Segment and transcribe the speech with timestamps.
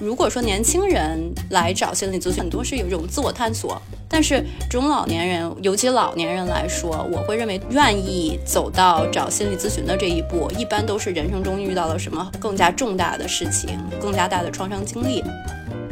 [0.00, 1.18] 如果说年轻人
[1.50, 3.80] 来找心理咨询，很多是有一种自我探索。
[4.08, 15.24] 但是中老年人，尤其老年人来说，我会认为愿意走到找心理咨询的这一步，一般都是人生中遇到了什么更加重大的事情，更加大的创伤经历。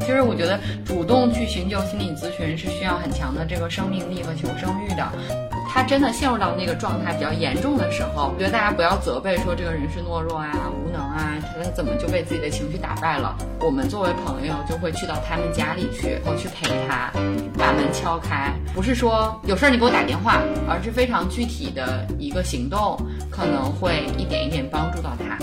[0.01, 5.54] 其实我觉得主动去寻求心理咨询是需要很强的这个生命力和求生欲的。
[5.69, 13.35] 他真的陷入到那个状态比较严重的时候，我觉得大家不要责备说这个人是懦弱啊、无能啊，他怎么就被自己的情绪打败了？
[13.61, 17.11] 我们作为朋友就会去到他们家里去，然后去陪他，
[17.59, 22.97] 把门敲开，不是说有事儿你给我打电话，而是非常具体的一个行动，
[23.31, 25.37] 可能会一点一点帮助到他。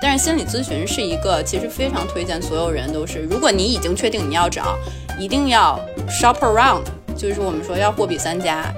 [0.00, 4.76] 但是心理咨询是一个，其实非常推荐所有人都是，如果你已经确定你要找，
[5.18, 6.84] 一定要 shop around，
[7.16, 8.72] 就是我们说要货比三家。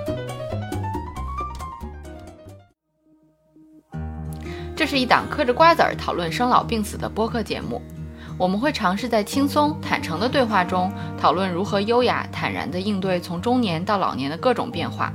[4.79, 7.83] 这是一档嗑着瓜子儿讨论生老病死的播客节目，
[8.39, 15.13] 我们会尝试在轻松坦诚的对话中，讨论如何优雅坦然地应对从中年到老年的各种变化，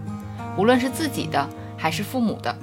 [0.58, 2.54] 无论是自己的还是父母的。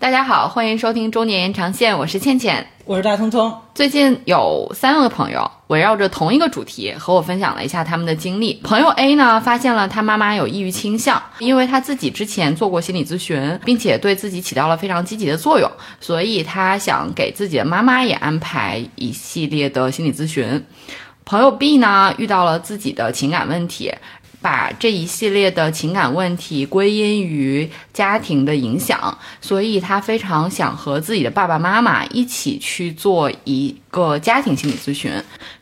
[0.00, 3.54] 大家好，欢迎收听中年延长线，我是倩倩，我是大聪聪。
[3.74, 8.60] 最近有三个朋友围绕着同一个主题和我分享了一下他们的经历。
[8.62, 20.62] 朋友 A 呢，发现了他妈妈有抑郁倾向，因为他自己之前做过心理咨询，并且对自己起到了非常积极的作用，所以他想给自己的妈妈也安排一系列的心理咨询。
[21.24, 23.90] 朋友 B 呢，遇到了自己的情感问题。
[24.42, 35.12] 把这一系列的情感问题归因于家庭的影响，所以他非常想和自己的爸爸妈妈一起去做一个家庭心理咨询。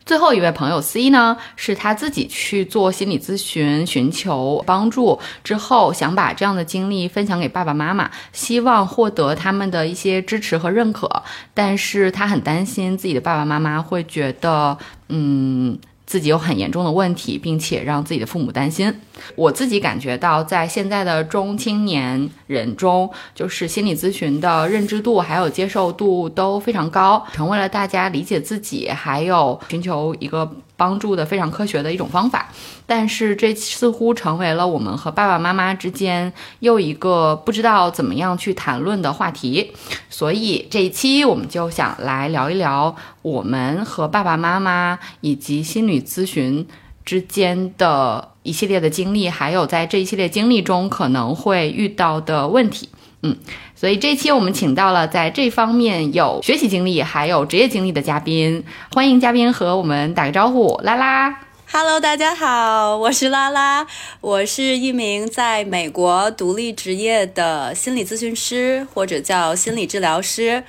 [0.07, 11.23] 最后一位朋友 C 呢，是他自己去做心理咨询，寻求帮助之后，想把这样的经历分享给爸爸妈妈，希望获得他们的一些支持和认可。
[11.55, 14.77] 但是他很担心自己的爸爸妈妈会觉得，
[15.11, 15.79] 嗯。
[16.11, 18.93] 自己有很严重的问题，并且让自己的父母担心。
[19.37, 30.51] 我自己感觉到，在现在的中青年人中，就是心理咨询的认知度还有接受度都非常高，成为了大家理解自己还有寻求一个。
[30.81, 32.49] 帮助的非常科学的一种方法，
[32.87, 39.73] 但是这似乎成为了我们和爸爸妈妈之间又一个不知道怎么样去谈论的话题。
[40.09, 46.67] 所以这一期我们就想来聊一聊我们和爸爸妈妈以及心理咨询
[47.05, 52.89] 之间的一系列的经历，还有在这一系列经历中可能会遇到的问题。
[53.23, 53.37] 嗯，
[53.77, 58.65] 所以这期我们请到了在这方面有学习经历还有职业经历的嘉宾，
[58.95, 61.39] 欢迎嘉宾和我们打个招呼，拉拉。
[61.71, 63.87] Hello，大家好，我是拉拉，
[64.23, 70.65] 我是一名在美国独立职业的心理咨询师，或者叫心理治疗师。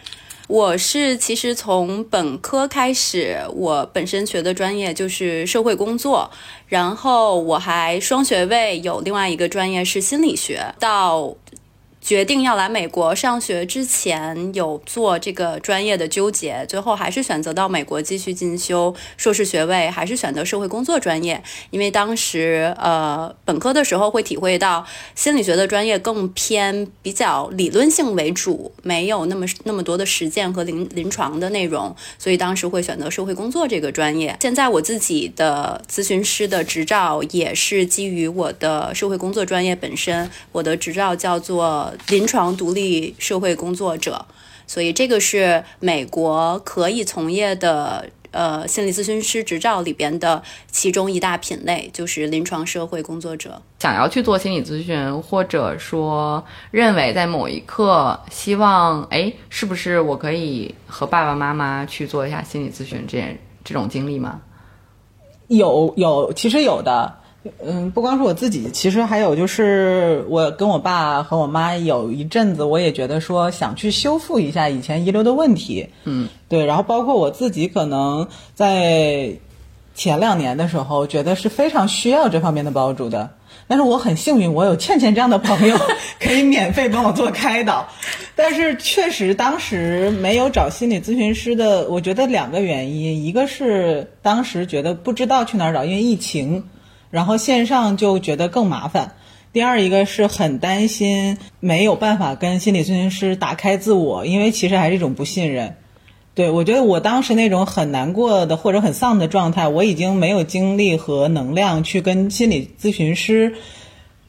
[0.47, 6.29] 我是其实从本科开始，我本身学的专业就是社会工作，
[6.67, 11.33] 然后我还双学位，有另外一个专业是心理学，到。
[12.01, 21.41] 决定要来美国上学之前，有做这个专业的纠结，最后还是选择到美国继续进修硕士学位，还是选择社会工作专业。
[21.69, 34.35] 因为当时呃本科的时候会体会到心理学的专业更偏比较理论性为主，没有那么那么多的实践和临临床的内容，所以当时会选择社会工作这个专业。
[34.41, 41.90] 现在我自己的咨询师的执照也是基于我的社会工作专业本身，我的执照叫做。
[42.09, 44.25] 临床独立社会工作者，
[44.67, 50.41] 所以这个是美国可以从业的呃心理咨询师执照里边的
[50.71, 53.61] 其中一大品类，就是临床社会工作者。
[53.79, 64.41] 想要去做心理咨询，或者说认为在某一刻希望，哎，是不是我可以和爸爸妈妈去做一下心理咨询这这种经历吗？
[65.47, 67.20] 有有，其实有的。
[67.63, 75.87] 嗯，不光是我自己，其实还有就是我跟我爸和我妈有一阵子，我也觉得说想去修复一下以前遗留的问题。
[76.03, 79.31] 嗯，对，然后包括我自己，可能在
[79.95, 83.31] 前两年的时候，觉得是非常需要这方面的帮助的。
[83.67, 85.75] 但是我很幸运，我有倩倩这样的朋友，
[86.19, 87.87] 可以免费帮我做开导。
[88.35, 96.63] 但是确实当时没有找心理咨询师的，我觉得两个原因，一个是当时觉得不知道去哪儿找，因为疫情。
[97.11, 99.13] 然后线上就觉得更麻烦。
[99.53, 105.75] 第二一个是很担心没有办法跟心理咨询师打开自我，因为其实还是一种不信任。
[106.33, 113.55] 对我觉得我当时那种很难过的或者很丧的状态，我已经没有精力和能量去跟心理咨询师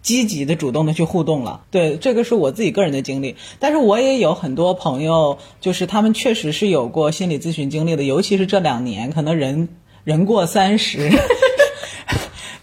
[0.02, 1.62] 积极的、主动的去互动了。
[1.70, 9.68] 对，这个是我自己个人的经历，但是我也有很多朋友，就是他们确实是有过心理咨询经历的，尤其是这两年，可能人
[10.02, 11.08] 人过三十。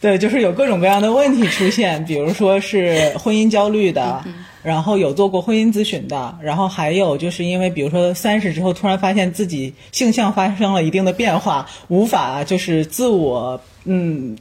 [0.01, 4.23] 对，就是有各种各样的问题出现，比如说是婚姻焦虑的，
[4.63, 14.37] 然后有做过婚姻咨询的，然后还有就是因为比如说三十之后突然发现自己性向发生了一定的变化，无法就是自我嗯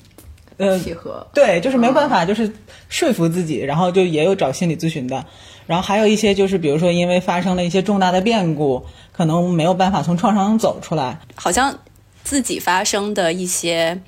[0.59, 2.49] 呃契合，对，就是没有办法就是
[2.89, 5.27] 说服自己，然后就也有找心理咨询的，
[5.67, 11.77] 然后还有一些就是比如说因为发生了一些重大的变故，可能没有办法从创伤中走出来，好像
[12.23, 14.01] 自己发生的一些。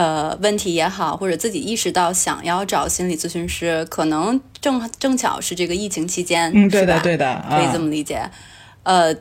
[0.00, 8.22] 呃，问题也好，或者自己意识到想要找心理咨询师，可能正正巧是这个疫情期间，嗯，对的，对的，可以这啊么理解。
[8.82, 9.14] 呃，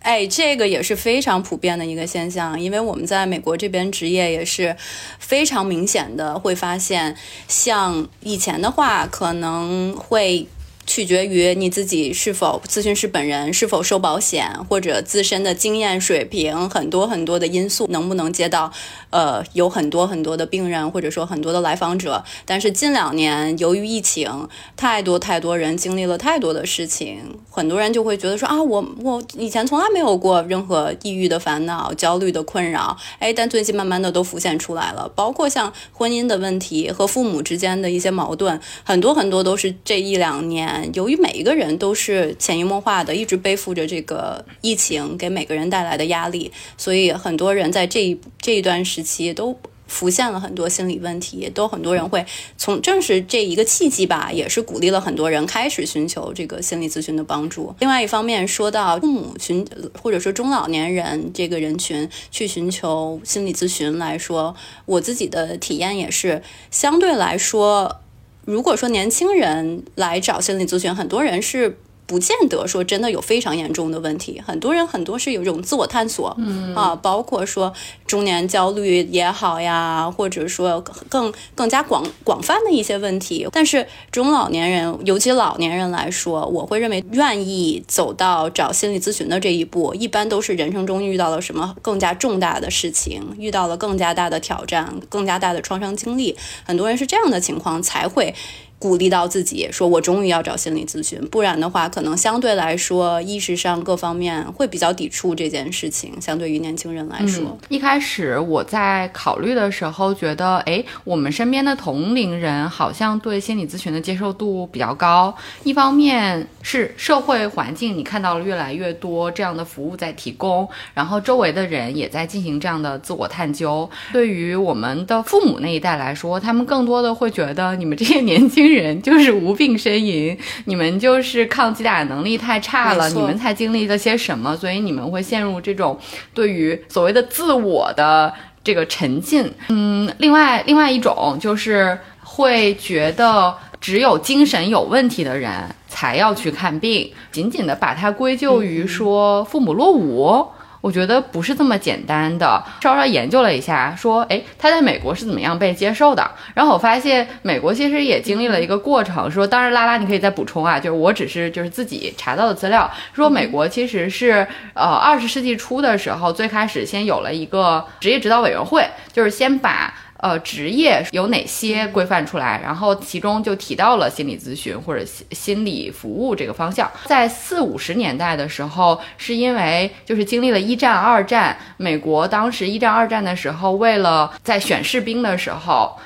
[0.00, 4.76] 哎，这个也是非常普遍的一个现象，因为我们在美国这边职业也是
[5.18, 7.16] 非常明显的会发现，
[7.48, 10.46] 像以前的话可能会。
[10.88, 18.72] 取决于你自己是否咨询师本人是否受保险，或者自身的经验水平，很多很多的因素，能不能接到，
[19.10, 22.24] 呃，有很多很多的病人，或者说很多的来访者。
[22.46, 24.48] 但是近两年由于疫情，
[24.78, 49.58] 太多太多人经历了太多的事情，很多人就会觉得说啊，我我以前从来没有过任何抑郁的烦恼、焦虑的困扰，哎，但最近慢慢的都浮现出来了，包括像婚姻的问题和父母之间的一些矛盾，很多很多都是这一两年，由于每一个人都是潜移默化的一直背负着这个疫情给每个人带来的压力，所以很多人在这一这一段时期都。
[49.90, 52.22] 浮现了很多心理问题，都很多人会
[52.58, 57.74] 从正是这一个契机吧，也是鼓励了很多人开始寻求这个心理咨询的帮助。
[57.80, 59.66] 另外一方面，说到父母寻
[60.02, 64.54] 或者说中老年人这个人群去寻求心理咨询来说，
[64.84, 68.02] 我自己的体验也是相对来说，
[68.48, 71.76] 如果说年轻人来找心理咨询，很多人是。
[72.08, 77.72] 不见得说真的有非常严重的问题，很多人很多是有一种自我探索，嗯啊，包括说
[78.06, 83.46] 中年焦虑也好呀，或者说更更加广广泛的一些问题。
[83.52, 96.34] 但是中老年人，尤其老年人来说，我会认为愿意走到找心理咨询的这一步，一般都是人生中遇到了什么更加重大的事情，遇到了更加大的挑战，更加大的创伤经历。
[96.64, 98.34] 很多人是这样的情况才会。
[98.78, 106.12] 鼓励到自己，说我终于要找心理咨询，不然的话，可能相对来说意识上各方面会比较抵触这件事情。
[106.20, 115.34] 相对于年轻人来说，一开始我在考虑的时候，觉得，哎，我们身边的同龄人好像对心理咨询的接受度比较高。
[115.64, 123.88] 一方面是社会环境，你看到了越来越多这样的服务在提供，然后周围的人也在进行这样的自我探究。
[124.12, 135.98] 对于我们的父母那一代来说，他们更多的会觉得你们这些年轻人就是无病呻吟，你们就是抗击打能力太差了，你们才经历了些什么，所以你们会陷入这种
[136.32, 138.32] 对于所谓的自我的
[138.62, 139.50] 这个沉浸。
[139.68, 145.50] 嗯，另外另外一种就是会觉得只有精神有问题的人
[145.88, 150.46] 才要去看病，仅仅的把它归咎于说父母落伍。
[150.80, 152.62] 我觉得不是这么简单的。
[152.82, 156.30] 稍稍研究了一下，说，哎，他在美国是怎么样被接受的？
[156.54, 159.30] 然后我发现美国其实也经历了一个过程。
[159.30, 169.92] 说，当然，拉拉你可以再补充啊，就是我只是就是自己查到的资料，说美国其实是呃二十世纪初的时候，最开始先有了一个职业指导委员会，就是先把。
[170.18, 172.60] 呃，职业有哪些规范出来？
[172.62, 176.90] 然后其中就提到了心理咨询或者心心理服务这个方向。
[177.04, 185.96] 在四五十年代的时候，是因为就是经历了一战、二战，美国当时一战、二战的时候，为了在选士兵的时候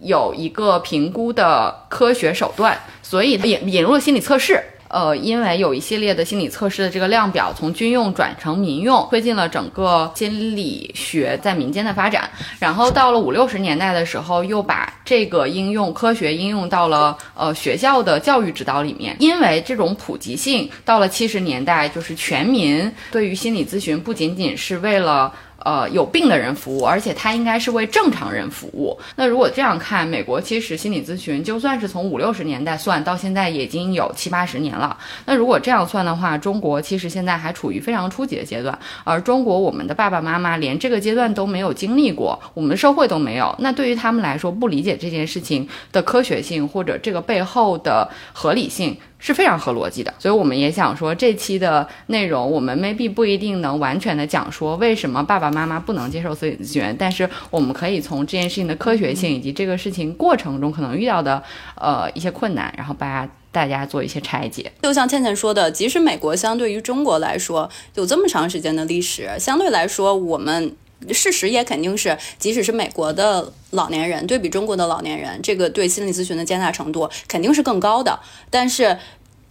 [0.00, 4.62] 有一个评估的科学手段，所以引引入了心理测试。
[4.92, 12.30] 呃，因为有一系列的心理测试的这个量表从军用转成民用，推进了整个心理学在民间的发展。
[12.58, 19.16] 然后到了五六十年代的时候，又把这个应用科学应用到了呃学校的教育指导里面。
[19.18, 25.32] 因为这种普及性，到了七十年代，就是全民对于心理咨询不仅仅是为了。
[25.64, 28.98] 呃，有病的人服务，而且他应该是为正常人服务。
[29.16, 34.96] 那如果这样看，美国其实心理咨询就算是从五六十年代算到现在，已经有七八十年了。
[35.26, 43.54] 那如果这样算的话，中国其实现在还处于非常初级的阶段，而中国我们的爸爸妈妈连这个阶段都没有经历过，我们的社会都没有。
[43.58, 48.96] 那对于他们来说，不理解这件事情的科学性或者这个背后的合理性。
[49.24, 61.40] 是非常合逻辑的，所以我们也想说，这期的内容我们 maybe 不一定能完全的讲说为什么爸爸妈妈不能接受心理咨询，但是我们可以从这件事情的科学性以及这个事情过程中可能遇到的
[61.76, 64.72] 呃一些困难，然后把大家大家做一些拆解。
[64.82, 70.74] 就像倩倩说的，即使美国相对于中国来说有这么长时间的历史，相对来说我们。
[71.10, 78.20] 事实也肯定是，即使是美国的老年人对比中国的老年人，这个对心理咨询的接纳程度肯定是更高的。
[78.50, 78.98] 但是，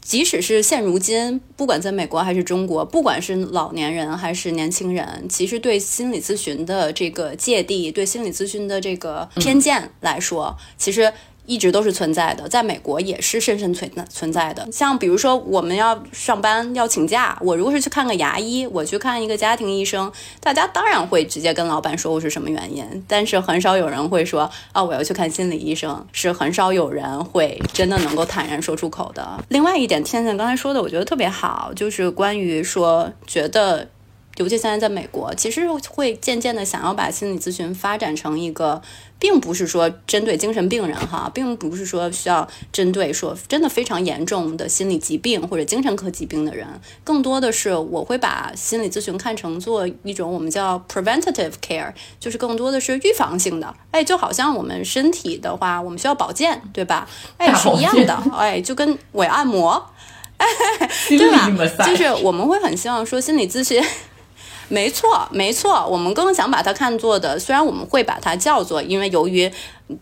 [0.01, 11.11] 即使是现如今，不管在美国还是中国，不管是老年人还是年轻人，其实对心理咨询的这个芥蒂，对心理咨询的这个偏见来说，其实。
[11.51, 14.65] 一直都是存在的，在美国也是深深存存在的。
[14.71, 29.43] 像比如说，我们要上班要请假，我如果是去看个牙医，我去看一个家庭医生，大家当然会直接跟老板说我是什么原因，但是很少有人会说啊我要去看心理医生，是很少有人会真的能够坦然说出口的。
[29.49, 33.89] 另外一点，天天刚才说的，我觉得特别好，就是关于说觉得。
[34.37, 38.81] 尤其现在在美国，其实会渐渐的想要把心理咨询发展成一个，
[39.19, 46.65] 并不是说针对精神病人哈，并不是说需要针对说真的非常严重的心理疾病或者精神科疾病的人，
[47.03, 53.75] 更多的是我会把心理咨询看成做一种我们叫 preventative care，就是更多的是预防性的。
[53.91, 57.07] 哎，就好像我们身体的话，我们需要保健，对吧？
[57.37, 58.13] 哎，是一样的。
[58.33, 59.91] 哎，就跟伪按摩，
[61.09, 61.85] 对吧？
[61.85, 63.83] 就是我们会很希望说心理咨询。
[64.71, 69.51] 没错，没错，我们更想把它看作的，虽然我们会把它叫做，因为由于。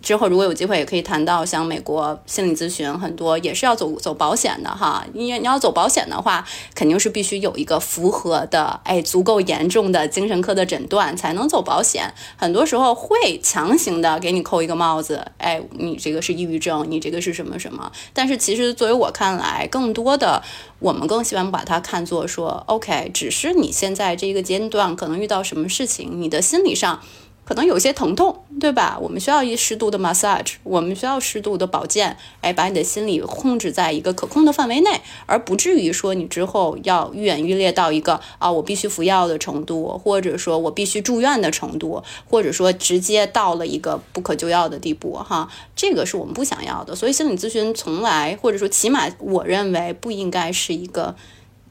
[0.02, 12.14] 之后如果有机会也可以谈到，像美国心理咨询很多也是要走走保险的哈，因为你要走保险的话，肯定是必须有一个符合的，哎，足够严重的精神科的诊断才能走保险。
[12.38, 17.92] 很多时候会强行的给你扣一个帽子，哎，你这个是抑郁症，你这个是什么什么。
[18.14, 20.42] 但是其实作为我看来，更多的
[20.80, 27.02] 我们更希望把它看作说，OK，只是你现在这个阶段可能遇到什么事情，你的心理上。
[27.50, 28.96] 可能有些疼痛，对吧？
[29.02, 46.96] 我们需要一适度的 massage，我们需要适度的保健，哎，把你的心理控制在一个可控的范围内，而不至于说你之后要愈演愈烈到一个啊，我必须服药的程度，或者说我必须住院的程度，或者说直接到了一个不可救药的地步，哈，这个是我们不想要的。
[46.96, 51.16] 所以心理咨询从来，或者说起码我认为不应该是一个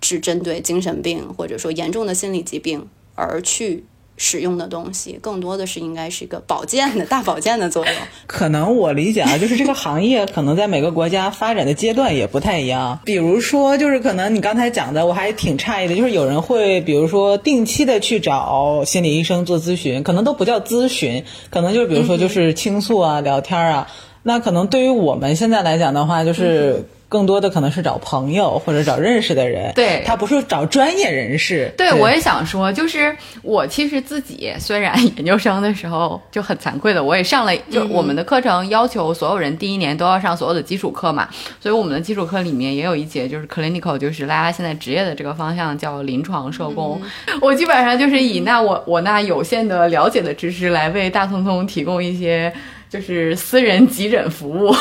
[0.00, 3.84] 只针对精神病或者说严重的心理疾病而去。
[4.18, 7.94] 使用的东西更多的是应该是一个保健的大保健的作用。
[8.26, 13.00] 可能我理解啊，就是这个行业可能在每个国家发展的阶段也不太一样。
[13.04, 23.88] 比如说，就是可能你刚才讲的，我还挺诧异的，就是有人会比如说定期的去找心理医生做咨询，可能都不叫咨询，可能就是比如说就是倾诉啊、聊天啊。
[24.24, 26.84] 那可能对于我们现在来讲的话，就是。
[27.08, 30.02] 更多的可能是找朋友或者找认识的人，对。
[30.06, 31.72] 他不是找专业人士。
[31.76, 41.28] 对，我也想说，就是我其实自己虽然研究生的时候就很惭愧的，我也上了，就我们的课程要求所有人第一年都要上所有的基础课嘛，
[41.60, 47.00] 所以我们的基础课里面也有一节就是 clinical，就是拉拉现在职业的这个方向叫临床社工。
[47.40, 52.52] 我基本上就是以那我我那有限的了解的知识来为大聪聪提供一些
[52.90, 54.74] 就是私人急诊服务，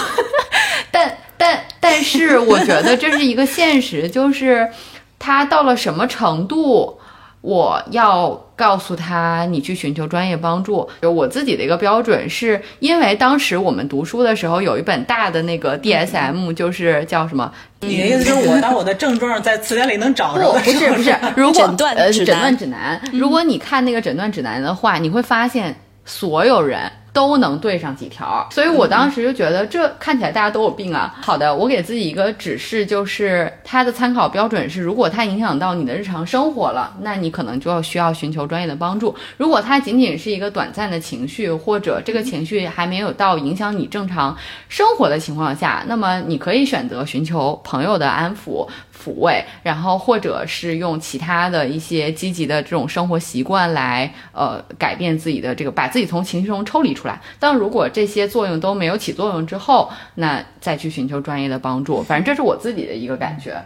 [0.92, 1.18] 但。
[1.40, 4.68] 但但是，我觉得这是一个现实，就是
[5.20, 6.98] 他到了什么程度，
[7.42, 10.90] 我要告诉他你去寻求专业帮助。
[11.00, 17.54] 就我自己的一个标准，是因为当时我们读书的时候有一本大的那个 DSM，就是叫什么？
[17.82, 20.52] 你的意思是我当我的症状在词典里能找着？
[20.54, 26.92] 不是不是， 如果诊断呃诊断指南，如果你看那个诊断指南的话，你会发现所有人。
[27.18, 31.16] 都能对上几条，所以我当时就觉得这看起来大家都有病啊。
[31.20, 39.16] 好的，我给自己一个指示，就是它的参考标准是，如果它影响到你的日常生活了，那你可能就要需要寻求专业的帮助。
[39.36, 44.38] 如果它仅仅是一个短暂的情绪，或者这个情绪还没有到影响你正常
[44.70, 48.68] 生活的情况下，那么你可以选择寻求朋友的安抚。
[48.98, 57.22] 抚慰，然后或者是用其他的一些积极的这种生活习惯来，呃，改变自己的这个，把自己从情绪中抽离出来。
[57.40, 62.02] 但如果这些作用都没有起作用之后，那再去寻求专业的帮助。
[62.02, 63.64] 反正这是我自己的一个感觉，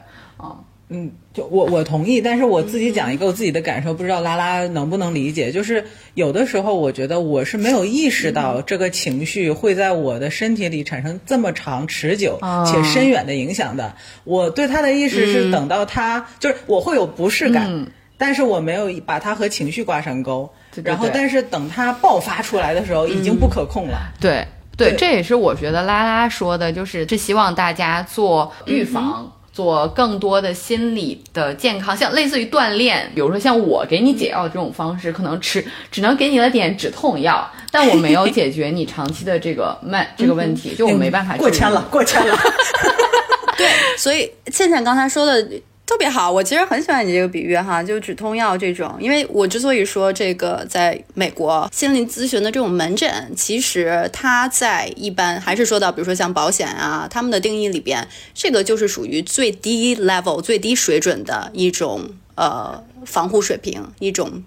[0.94, 5.54] 嗯，就我我同意，但是我自己讲一个我自己的感受，不知道拉拉能不能理解。
[5.54, 13.96] 就是有的时候，我觉得我是没有意识到这个情绪会在我的身体里产生这么长、持久且深远的影响的。
[14.26, 20.52] 我对他的意识是等到他就是我会有不适感，但是我没有把它和情绪挂上钩。
[20.84, 24.12] 然后，但是等它爆发出来的时候，已经不可控了。
[24.20, 24.46] 对
[24.76, 29.32] 对，这也是我觉得拉拉说的，就是是希望大家做预防。
[29.54, 42.38] 做更多的心理的健康，像类似于锻炼，比如说像我给你解药这种方式，可能吃只能给你了点止痛药，但我没有解决你长期的这个慢 这个问题，就我没办法过签了，过签了。
[43.58, 43.68] 对，
[43.98, 45.48] 所以倩倩刚才说的。
[45.86, 64.44] 特别好，我其实很喜欢你这个比喻哈，就止痛药这种，因为我之所以说这个，在美国心理咨询的这种门诊，其实它在一般还是说到，比如说像保险啊，他们的定义里边，这个就是属于最低 level、最低水准的一种呃防护水平，一种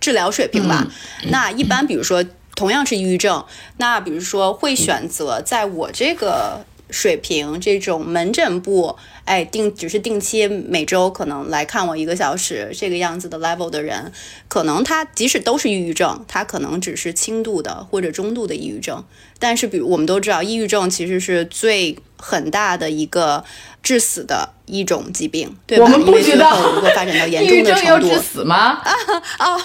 [0.00, 0.88] 治疗水平吧。
[1.28, 2.24] 那一般比如说
[2.56, 3.44] 同样是抑郁症，
[3.76, 6.64] 那比如说会选择在我这个。
[6.90, 14.12] 水平这种门诊部，哎，定只是定期每周可能来看我一个小时这个样子的 level 的人，
[14.48, 19.04] 可能他即使都是抑郁症，他可能只是轻度的或者中度的抑郁症。
[19.38, 23.42] 但是，比如我们都知道，抑郁症其实是最很大的一个
[23.82, 25.84] 致死的一种疾病，对吧？
[25.84, 28.82] 我们不知道如果发展到严重的程度，致死吗？
[28.84, 28.92] 啊
[29.38, 29.56] 啊！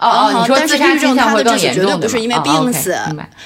[0.00, 2.96] 哦，你说自杀倾向会更严重，绝对不是因为病死，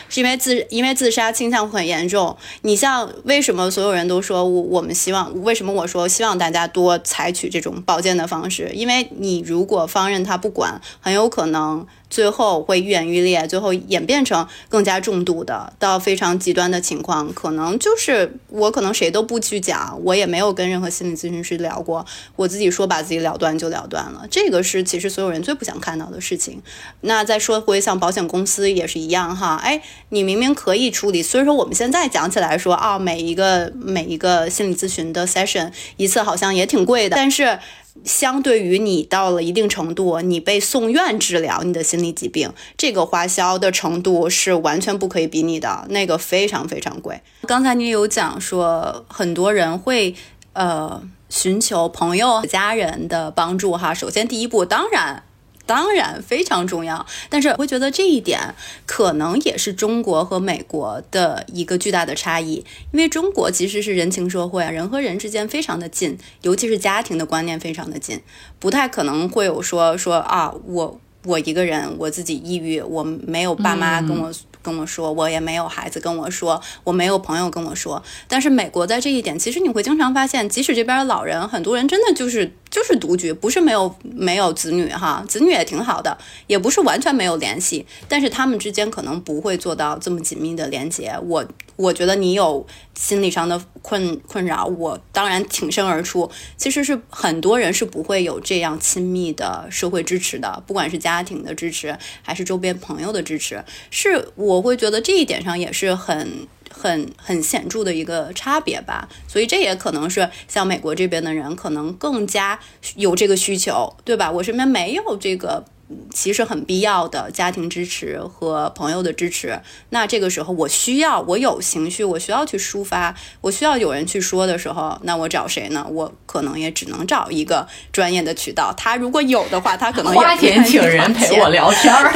[0.09, 2.37] 是因为自因为自杀倾向会很严重。
[2.63, 8.71] 你像为什么所有人都说我我们希望，为什么我说希望大家多采取这种保健的方式？
[8.73, 11.87] 因为你如果放任他不管，很有可能。
[12.15, 22.07] 最后会愈演愈烈，最后演变成更加重度的，到非常极端的情况，可能就是我可能谁都不去讲，我也没有跟任何心理咨询师聊过，
[22.37, 26.63] 我自己说把自己了断就了断了，这个是其实所有人最不想看到的事情。
[27.01, 37.59] 那再说回像保险公司也是一样哈，哎，你明明可以处理，所以说我们现在讲起来说啊，每一个每一个心理咨询的 session 一次好像也挺贵的，但是。
[38.03, 47.21] 相对于你到了一定程度，你被送院治疗你的心理疾病，这个花销的程度是完全不可以比拟的，那个非常非常贵。
[47.47, 50.15] 刚才你有讲说，很多人会
[50.55, 53.95] 呃寻求朋友、家人的帮助哈。
[53.95, 55.23] 首先第一步，当然。
[55.67, 58.55] 当然非常重要，但是我会觉得这一点
[58.87, 68.21] 可能也是中国和美国的一个巨大的差异，因为中国其实是人情社会啊，人和人之间非常的近，尤其是家庭的观念非常的近，
[68.59, 74.33] 不太可能会有说说啊，我我一个人我自己抑郁，我没有爸妈跟我。
[74.65, 78.03] 跟我说，我也没有孩子跟我说，我没有朋友跟我说。
[78.27, 91.17] 但是美国在这一点，其实你会经常发现，即使这边的老人，很多人真的就是就是独居，不是没有没有子女哈，子女也挺好的，也不是完全没有联系，但是他们之间可能不会做到这么紧密的连接。
[91.23, 91.47] 我。
[91.77, 96.31] 我觉得你有心理上的困困扰，我当然挺身而出。
[96.57, 109.09] 其实是很多人是不会有这样亲密的社会支持的，不管是家庭的支持，还是周边朋友的支持，是我会觉得这一点上也是很很很显著的一个差别吧。
[109.29, 112.59] 所以这也可能是像美国这边的人可能更加
[112.97, 114.31] 有这个需求，对吧？
[114.31, 115.65] 我身边没有这个。
[116.13, 119.61] 其实很必要的家庭支持和朋友的支持。
[119.91, 125.87] 那这个时候，我需要我有情绪，我需要去抒发，我需要有人去说的时候，那我找谁呢？
[125.91, 128.73] 我可能也只能找一个专业的渠道。
[128.77, 132.13] 他如果有的话，他可能花钱请人陪我聊天儿。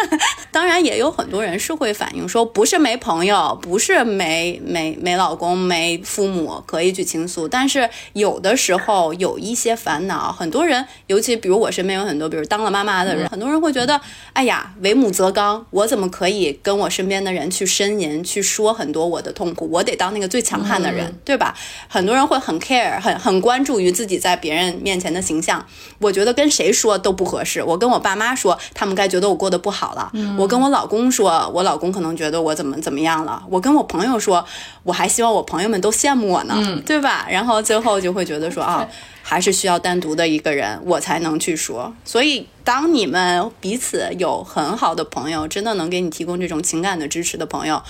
[0.50, 13.09] 当然，也有很多人是会反映说，不是没朋友，不是没没没老公、没父母可以去倾诉，但是有的时候有一些烦恼，很多人，尤其比如我身边有很多，比如当了妈妈的。
[13.28, 14.00] 很多人会觉得，
[14.32, 19.68] 哎呀，为母则刚，我怎么可以跟我身边的人去呻吟，去说很多我的痛苦？
[19.70, 21.54] 我得当那个最强悍的人，对吧？
[21.88, 25.64] 很多人会很 care，很很关注于自己在别人面前的形象。
[25.98, 27.62] 我觉得跟谁说都不合适。
[27.62, 34.44] 我跟我爸妈说，他们该觉得我过得不好了；我跟我老公说，我老公可能觉得我怎么怎么样了；我跟我朋友说，
[34.82, 36.54] 我还希望我朋友们都羡慕我呢，
[36.86, 37.26] 对吧？
[37.30, 38.86] 然后最后就会觉得说啊。
[39.22, 41.94] 还是需要单独的一个人，我才能去说。
[42.04, 47.82] 所以，当你们彼此有很好的朋友，真的能给你提供这种情感的支持的朋友，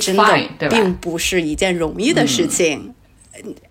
[0.00, 2.94] 真的并不是一件容易的事情。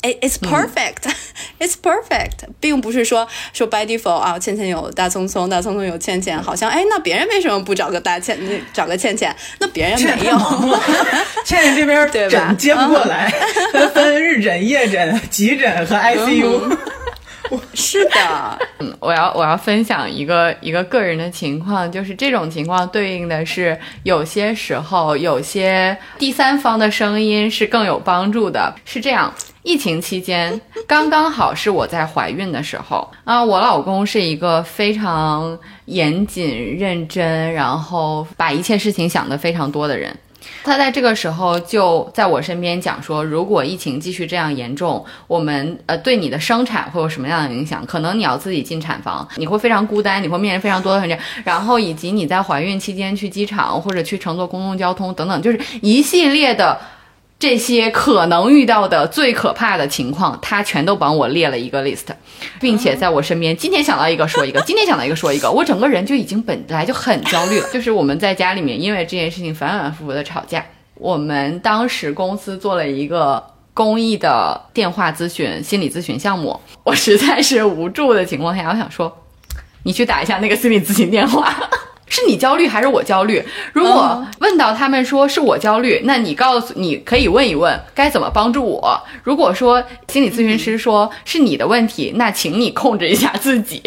[0.02, 1.10] It's perfect,
[1.60, 8.38] it's perfect，并不是说说 by default 啊，倩倩有大聪聪，大聪聪有倩倩，好像哎，那别人为什么不找个大倩，
[8.74, 9.34] 找个倩倩？
[9.60, 10.38] 那别人没有，
[11.46, 13.32] 倩倩这边对吧接不过来，
[13.94, 16.78] 分日诊、夜诊、急诊和 ICU。
[17.76, 28.74] 是的，嗯，我要我要分享一个一个个人的情况，就是这种情况对应的是，有些时候有些第三方的声音是更有帮助的。
[28.86, 29.32] 是这样，
[29.64, 40.14] 疫情期间刚刚好是我在怀孕的时候啊，我老公是一个非常严谨认真，然后把一切事情想得非常多的人。
[40.62, 47.86] 他在这个时候就在我身边讲说，如果疫情继续这样严重，我们呃对你的生产会有什么样的影响？
[47.86, 56.78] 可能你要自己进产房，你会非常孤单，你会面临非常多的挑战，然后以及你在怀孕期间去机场或者去乘坐公共交通等等，就是一系列的。
[57.40, 62.06] 这些可能遇到的最可怕的情况，他全都帮我列了一个 list，
[62.62, 67.68] 并且在我身边，今天想到一个说一个， 今天想到一个说一个，我整个人就已经本来就很焦虑了。
[67.74, 70.66] 就是我们在家里面因为这件事情反反复复的吵架。
[70.96, 73.44] 我们当时公司做了一个
[73.74, 79.12] 公益的电话咨询心理咨询项目，我实在是无助的情况下，我想说，
[79.84, 81.54] 你去打一下那个心理咨询电话。
[82.08, 83.44] 是你焦虑还是我焦虑？
[83.74, 89.02] 如果问到他们说是我焦虑，那你告诉你可以问一问该怎么帮助我。
[89.24, 93.82] 如果说心理咨询师说是你的问题，那请你控制一下自己。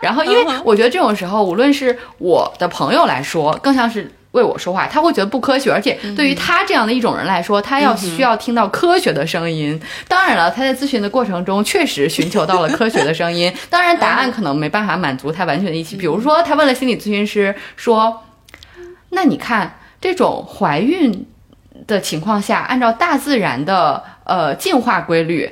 [0.00, 4.10] 然后，因为我觉得这种时候，无论是我的朋友来说，更像是。
[4.32, 9.80] 为我说话，他会觉得不科学，而且对于他这样的一种人来说，他要需要听到科学的声音。
[10.06, 15.96] 当然了，他在咨询的过程中确实寻求到了科学的声音， 当然答案可能没办法满足他完全的预期。
[15.96, 18.22] 比如说，他问了心理咨询师说
[19.10, 21.26] ：“那你看这种怀孕
[21.86, 25.50] 的情况下，按照大自然的呃进化规律。”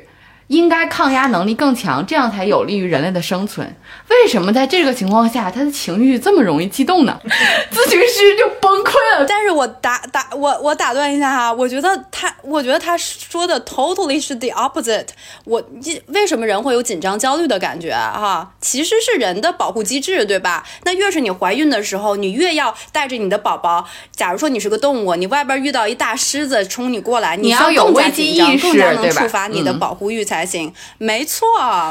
[0.48, 3.76] 应该抗压能力更强，这样才有利于人类的生存。
[4.08, 7.18] 为什么在这个情况下，他的情绪这么容易激动呢？
[7.70, 9.26] 咨询师就崩溃了。
[9.28, 15.08] 但是我打打我我打断一下哈，我觉得他，我觉得他说的 totally 是 the opposite。
[15.44, 15.62] 我
[16.06, 18.54] 为什么人会有紧张焦虑的感觉哈？
[18.60, 20.64] 其实是人的保护机制，对吧？
[20.84, 23.86] 那越是你怀孕的时候，你越要带着你的宝宝。
[24.16, 30.37] 假如说你是个动物，你外边遇到一大狮子冲你过来，你要有危机意识，更加能触发你的保护欲才。
[30.38, 31.46] 还行，没错，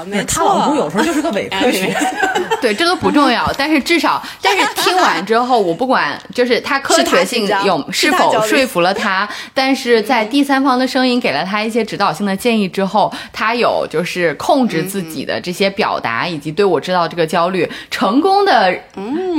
[0.06, 0.26] 没错。
[0.26, 1.94] 他老公有时候就是个伪科学，
[2.62, 3.52] 对，这都不重要。
[3.60, 18.74] 但是至少，但是听完之后，我不管，就是他科学性有是否说服了他，但是在第三方的声音给了他一些指导性的建议之后，他有就是控制自己的这些表达，以及对我知道这个焦虑，成功的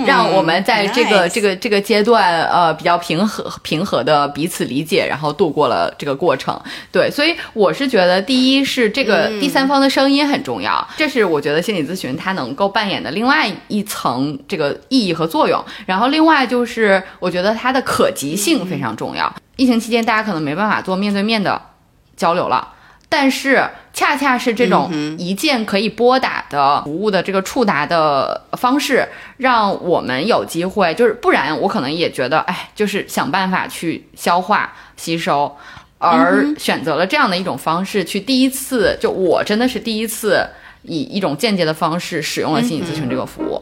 [0.07, 6.61] 让我们在这个这个这个阶段呃比较平和平和的彼此理解，然后度过了这个过程。
[6.93, 8.93] 对，所以我是觉得第一是。
[8.99, 15.65] 这个第三方的声音很重要，这是我觉得心理咨询它能够扮演的另外一层这个意义和作用。
[15.87, 19.33] 然后另外就是，我觉得它的可及性非常重要。
[19.55, 21.63] 疫情期间，大家可能没办法做面对面的
[22.17, 22.75] 交流了，
[23.09, 35.57] 但是恰恰是这种一键可以拨打的服务的这个触达的方式，让我们有机会，就是不然我可能也觉得，哎，就是想办法去消化吸收。
[35.99, 40.47] 而选择了这样的一种方式去第一次，就我真的是第一次
[40.83, 43.61] 以一种间接的方式使用了心理咨询这个服务。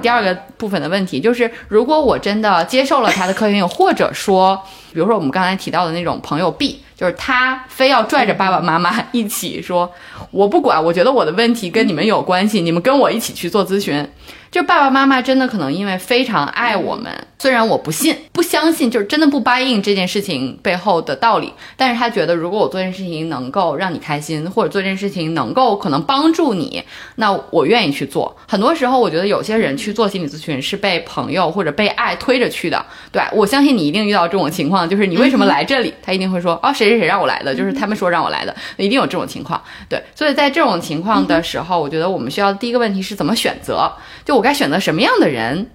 [0.00, 4.60] 第二个部分的问题就是，如果我真的接受了他的科学性，或者说，
[4.92, 9.90] 比如说我们刚才提到的那种朋友 B，就是他非要拽着爸爸妈妈一起说，
[10.30, 14.08] 我不管，我觉得我的问题跟你们有关系，你们跟我一起去做咨询。
[14.50, 26.82] 就爸爸妈妈真的可能因为非常爱我们，虽然我不信、 不相信，就是真的不答应这件事情背后的道理，但是他觉得如果我做这件事情能够让你开心，或者做这件事情能够可能帮助你，
[27.14, 28.36] 那我愿意去做。
[28.48, 32.84] 很多时候，我觉得有些人去做心理咨询是被朋友或者被爱推着去的。
[33.12, 35.94] 对我相信你一定遇到这种情况，就是你为什么来这里？
[36.02, 39.62] 他一定会说哦，谁谁谁让我来的，就是他们说让我来的，一定有这种情况。
[39.88, 43.88] 对，所以在这种情况的时候，我觉得我们需要第一个问题是怎么选择？
[44.24, 45.70] 就我该选择什么样的人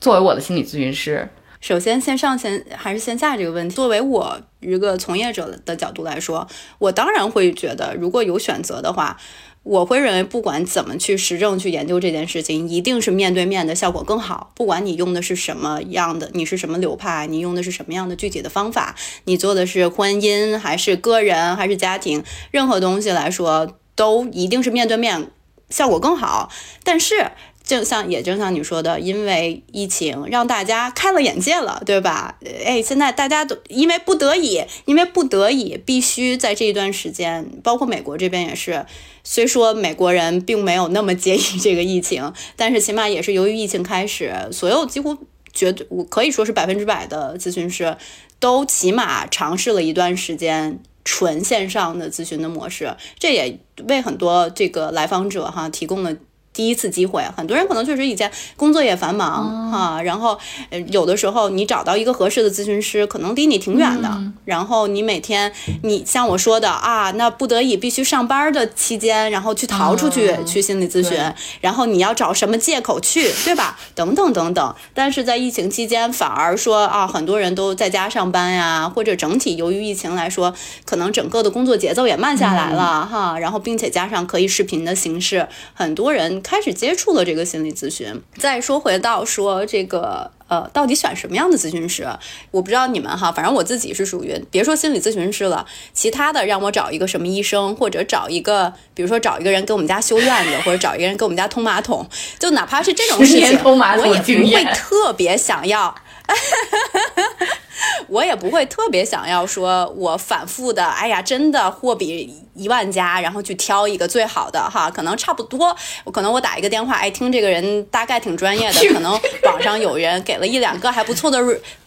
[0.00, 1.28] 作为我的心理咨询师？
[1.60, 9.18] 首先，线上线还是线下这个问题，作为我一个从业者的角度来说，我当然会觉得，如果有选择的话，
[9.64, 14.50] 我会认为不管怎么去实证去研究这件事情，一定是面对面的效果更好。
[14.56, 18.94] 不管你用的是什么样的，你是什么流派，你用的是什么样的具体的方法，
[19.24, 25.30] 你做的是婚姻还是个人还是家庭，任何东西来说，都一定是面对面
[25.68, 26.50] 效果更好。
[26.82, 27.30] 但是。
[27.64, 32.38] 就像也就像你说的，因为疫情让大家开了眼界了，对吧？
[32.62, 38.84] 哎，现在大家都因为不得已，因为不得已必须在这一段时间，包括美国这边也是，
[39.24, 45.16] 虽说美国人并没有那么介意这个疫情，但是起码也是由于疫情开始，所有几乎
[45.54, 47.96] 绝对我可以说是百分之百的咨询师
[48.38, 56.14] 都起码尝试了一段时间纯线上的咨询的模式，这也为很多这个来访者哈提供了。
[56.54, 60.38] 第一次机会，很多人可能确实以前工作也繁忙哈，然后
[60.70, 64.08] 呃有的时候你找到一个合适的咨询师，可能离你挺远的，
[64.44, 71.18] 然后你每天你像我说的啊，那不得已必须上班的期间，然后去逃出去去心理咨询，
[71.60, 73.76] 然后你要找什么借口去，对吧？
[73.96, 74.74] 等等等等。
[74.94, 86.43] 但是在疫情期间，反而说啊，很多人都在家上班呀，或者整体由于疫情来说，可能整个的工作节奏也慢下来了哈，然后并且加上可以视频的形式，很多人。
[86.44, 88.22] 开始接触了这个心理咨询。
[88.36, 92.06] 再说回到说这个呃，到底选什么样的咨询师？
[92.50, 102.06] 我不知道你们哈，反正我自己是属于别说心理咨询师了，其他的让我找一个什么医生，或者找一个，比如说找一个人给我们家修院子，或者找一个人给我们家通马桶，
[102.38, 105.92] 就哪怕是这种事情，我也不会特别想要。
[108.08, 115.74] 我也不会特别想要说，我反复的，哎呀，真的货比一万家，然后去挑一个最好的哈，可能差不多。
[116.12, 121.38] 可能我打一个电话，哎，听这个人大概挺专业的， 可能网上有人给了一两个还不错的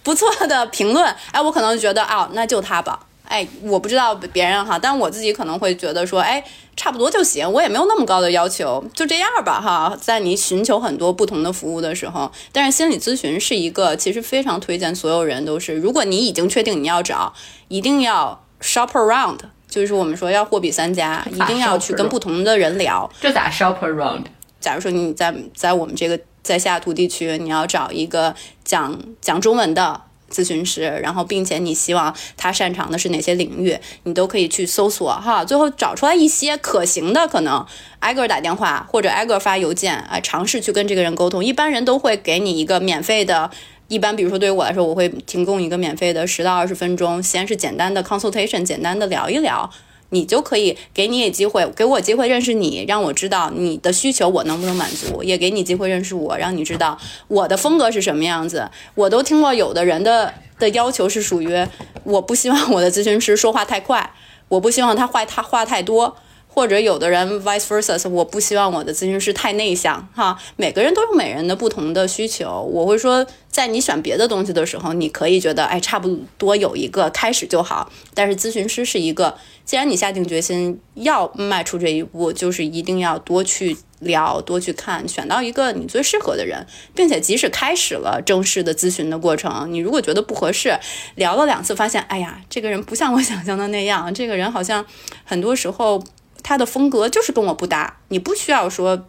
[0.03, 2.99] 不错的评论，哎，我可能觉得啊，那就他吧。
[3.27, 6.41] 哎，我不知道别人哈，但我自己可能会觉得说，哎，
[6.77, 9.97] 差不多就行，我也没有那么高的要求，就这样吧哈。
[9.99, 17.33] 在你寻求很多不同的服务的时候，但是心理咨询是一个，其实非常推荐所有人都是，如果你已经确定你要找，
[17.67, 23.09] 一定要 shop around，就是我们说要货比三家， 一定要去跟不同的人聊。
[23.19, 24.23] 这咋 shop around？
[24.61, 30.01] 假如说你在在我们这个在西雅图地区，你要找一个讲讲中文的。
[30.31, 37.65] 咨询师，然后并且你希望他擅长的是哪些领域，你都可以去搜索哈，最后找出来一些可行的，可能
[37.99, 41.43] 挨个打电话或者挨个发邮件啊，尝试去跟这个人沟通。
[41.43, 43.49] 一般人都会给你一个免费的，
[43.87, 49.69] 一般比如说对于我来说，我会提供一个免费的十到二十分钟，先是简单的 consultation，简单的聊一聊。
[50.09, 58.69] 你就可以给你也机会，给我机会认识你，让我知道你的需求我能不能满足，也给你机会认识我，让你知道我的风格是什么样子。
[58.95, 61.67] 我都听过有的人的的要求是属于，
[62.03, 64.13] 我不希望我的咨询师说话太快，
[64.47, 66.15] 我不希望他话他话太多。
[66.57, 70.35] 或者有的人 vice versa，我不希望我的咨询师太内向哈。
[70.55, 72.63] 每个人都有每人的不同的需求。
[72.63, 77.91] 我会说，在你选别的东西的时候，你可以觉得哎，差不多有一个开始就好。
[78.15, 86.65] 但是咨询师是一个，既然你下定决心要迈出这一步，就是一定要多去聊，多去看，选到一个你最适合的人，
[86.95, 90.75] 并且即使开始了正式的咨询的过程，你如果觉得不合适，
[91.13, 94.83] 聊了两次发现，哎呀，这个人不像我想象的那样，这个人好像
[95.23, 96.03] 很多时候。
[96.43, 99.07] 他的风格就是跟我不搭，你不需要说，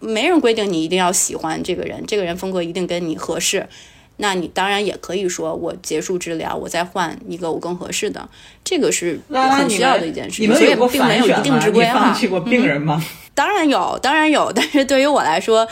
[0.00, 3.68] 没人规定你一定要喜欢这个人，这个人风格一定跟你合适，
[4.16, 8.28] 那你当然也可以说我结束治疗，我再换一个我更合适的，
[8.64, 12.04] 这个是很需要的一件事情，所以并没有一定之规哈。
[12.04, 13.02] 放弃过病人吗？
[13.34, 15.68] 当然有，当然有， 但是对于我来说。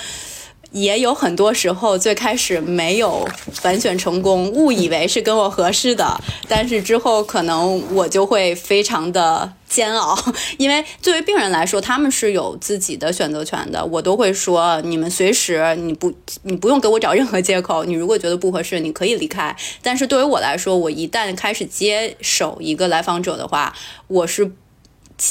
[0.74, 10.18] 也有很多时候，最开始没有反选成功，误以为是跟我合适的，但是之后可能我就会非常的煎熬，
[10.58, 19.54] 因为作为病人来说，他们是有自己的选择权的，我都会说，你们随时你不你不用给我找任何借口，你如果觉得不合适，你可以离开。
[19.80, 23.72] 但是对于我来说，我一旦开始接手一个来访者的话，
[24.08, 24.50] 我是。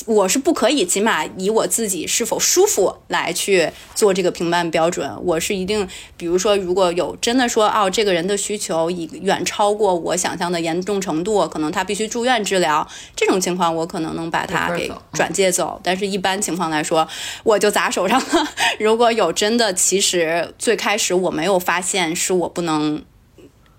[0.06, 5.12] 我是不可以，起码以我自己是否舒服来去做这个评判标准。
[5.24, 15.80] 我是一定，比如说，如果有真的说，哦，这个人的需求已远超过我想象的严重程度，可能他必须住院治疗，这种情况我可能能把他给转介走。
[15.84, 17.06] 但是，一般情况来说，
[17.43, 18.48] 我就砸手上了。
[18.80, 23.04] 如果有真的，其实最开始我没有发现是我不能。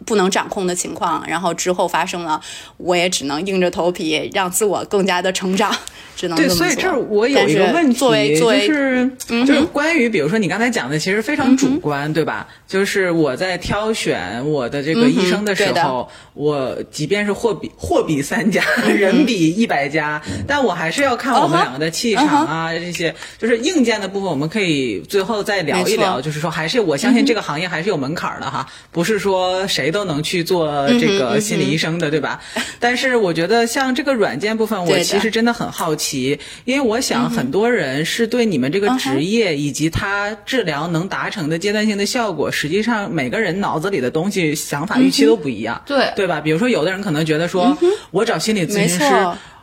[0.05, 2.41] 不能掌控的情况，然后之后发生了，
[2.77, 5.75] 我也只能硬着头皮让自我更加的成长，
[6.15, 6.49] 只能对。
[6.49, 9.11] 所以这儿我有一个问题，就是
[9.47, 12.47] 就是关于比如说你刚才讲的，其实非常主观，对吧？
[12.69, 26.21] 就是我在挑选我的这个医生的时候，我即便是货比货比三家， 人比一百家，但我还是要看我们两个的气场啊，这些就是硬件的部分，我们可以最后再聊一聊。
[26.21, 29.94] 就是说，还是我相信这个行业还是有门槛的哈，不是说谁。
[29.95, 32.41] 都能去做这个心理医生的，对吧？
[32.81, 46.41] 但是我觉得像这个软件部分，我其实真的很好奇，因为我想很多人是对你们这个职业以及它治疗能达成的阶段性的效果，实际上每个人脑子里的东西、想法、预期都不一样，对对吧？
[46.41, 47.77] 比如说，有的人可能觉得说，
[48.11, 49.05] 我找心理咨询师，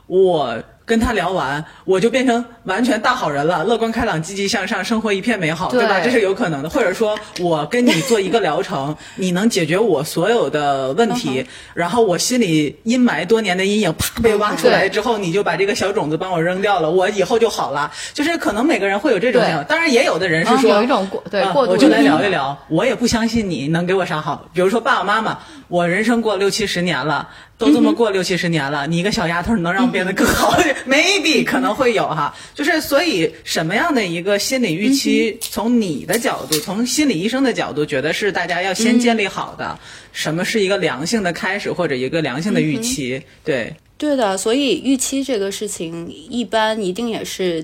[0.07, 0.57] 我。
[0.91, 6.01] 跟他聊完，我就变成完全大好人了，乐观开朗、积极向上，生活一片美好，对吧？
[6.03, 6.69] 这是有可能的。
[6.69, 17.89] 或者说我跟你做一个疗程，你能解决我所有的问题，然后我心里阴霾多年的阴影啪被挖出来之后，你就把这个小种子帮我扔掉了，我以后就好了。
[18.13, 24.49] 就是可能每个人会有这种想法，当然也有的人是说有一种过对过度，我就来聊一聊，我也不相信你能给我啥好。
[24.53, 27.29] 比如说爸爸妈妈，我人生过六七十年了。
[27.61, 30.57] 都这么过六七十年了，你一个小丫头能让我变得更好？
[30.89, 39.77] Maybe 可能会有哈，就是所以什么样的一个心理预期，从你的角度，从心理医生的角度，觉得是大家要先建立好的。
[40.11, 43.21] 什么是一个良性的开始或者一个良性的预期？
[43.43, 44.35] 对，对的。
[44.39, 47.63] 所以预期这个事情，一般一定也是。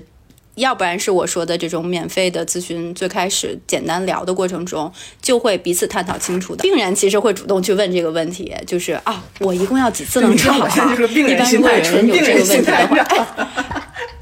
[0.58, 4.92] 要不然是我说的这种免费的咨询，最开始简单聊的过程中，
[5.22, 6.62] 就会彼此探讨清楚的。
[6.62, 10.66] 病人其实会主动去问这个问题，就是啊，我一共要几次能治好？
[11.08, 13.46] 一般如果有人有这个问题的话。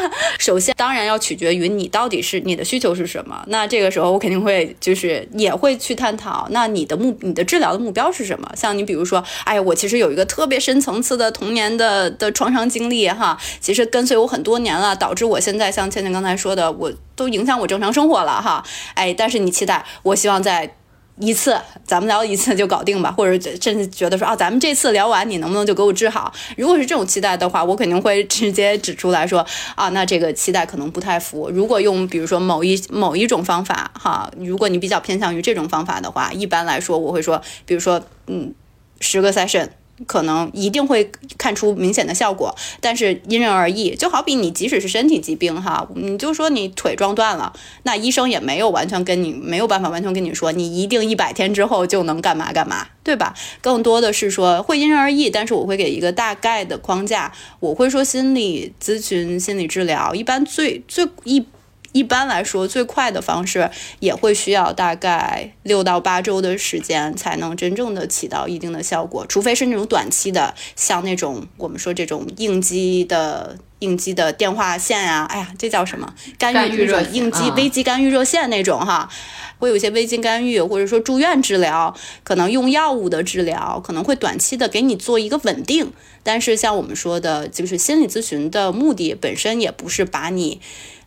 [0.38, 3.42] 首先，当然要取决于你到底是你的需求是什么。
[3.48, 8.50] 那这个时候，我肯定会就是也会去探讨，那你的目你的治疗的目标是什么？
[8.56, 18.64] 像你比如说，哎，我其实有一个特别深层次的童年的的创伤经历哈，其实跟随我很多年了，导致我现在像倩倩刚才说的，我都影响我正常生活了哈。
[18.94, 20.76] 哎，但是你期待，我希望在。
[21.18, 26.32] 一次，咱们聊一次就搞定吧，或者甚至觉得说啊，咱们这次聊完，你能不能就给我治好？
[26.56, 31.50] 如果是这种期待的话，我肯定会直接指出来说啊，那这个期待可能不太符。
[31.52, 38.54] 如果用比如说某一某一种方法哈，如果你比较偏向于这种方法的话，一般来说我会说，比如说嗯，
[39.00, 39.68] 十个 session。
[40.06, 43.94] 可能一定会看出明显的效果，但是因人而异。
[43.94, 47.52] 就好比你即使是身体疾病哈，你就说你腿撞断了，
[47.84, 53.34] 那医生也没有完全跟你没有办法完全跟你说，你一定一百天之后就能干嘛干嘛，对吧？
[53.60, 57.32] 更多的是说会因人而异，但是我会给一个大概的框架。
[57.60, 61.44] 我会说心理咨询、心理治疗一般最最一。
[61.92, 69.26] 一般来说，最快的方式也会需要大概六到八周的时间，才能真正的起到一定的效果。
[69.26, 76.14] 除非是那种短期的，像那种我们说这种应激的应激的电话线啊，哎呀，这叫什么？
[76.38, 79.10] 干预热应激危机干预热线那种哈，
[79.58, 85.92] 会有一些危机干预，或者说住院治疗，可能用药物的治疗，可能会短期的给你做一个稳定。
[86.22, 90.62] 但是像我们说的，就是心理咨询的目的本身也不是把你。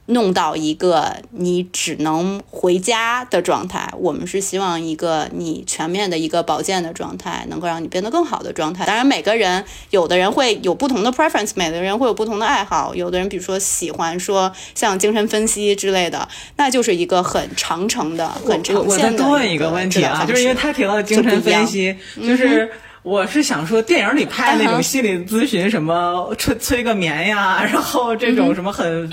[0.08, 8.86] 弄到一个你只能回家的状态，我们是希望一个你全面的一个保健的状态，能够让你变得更好的状态。
[8.86, 12.94] 当然，每个人有的人会有不同的 preference，每个人会有不同的爱好。
[12.94, 18.82] 有的人比如说喜欢说像精神分析之类的，那就是一个很长程的、很长线的。
[18.82, 22.70] 我再多问一个问题啊，就是因为他提到精神分析，就是
[23.02, 29.12] 我是想说电影里拍那种心理咨询，什么催催个眠呀，然后这种什么很。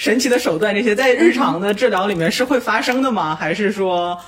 [0.00, 3.36] 神奇的手段，这些在日常的治疗里面是会发生的吗？
[3.38, 4.18] 还是说，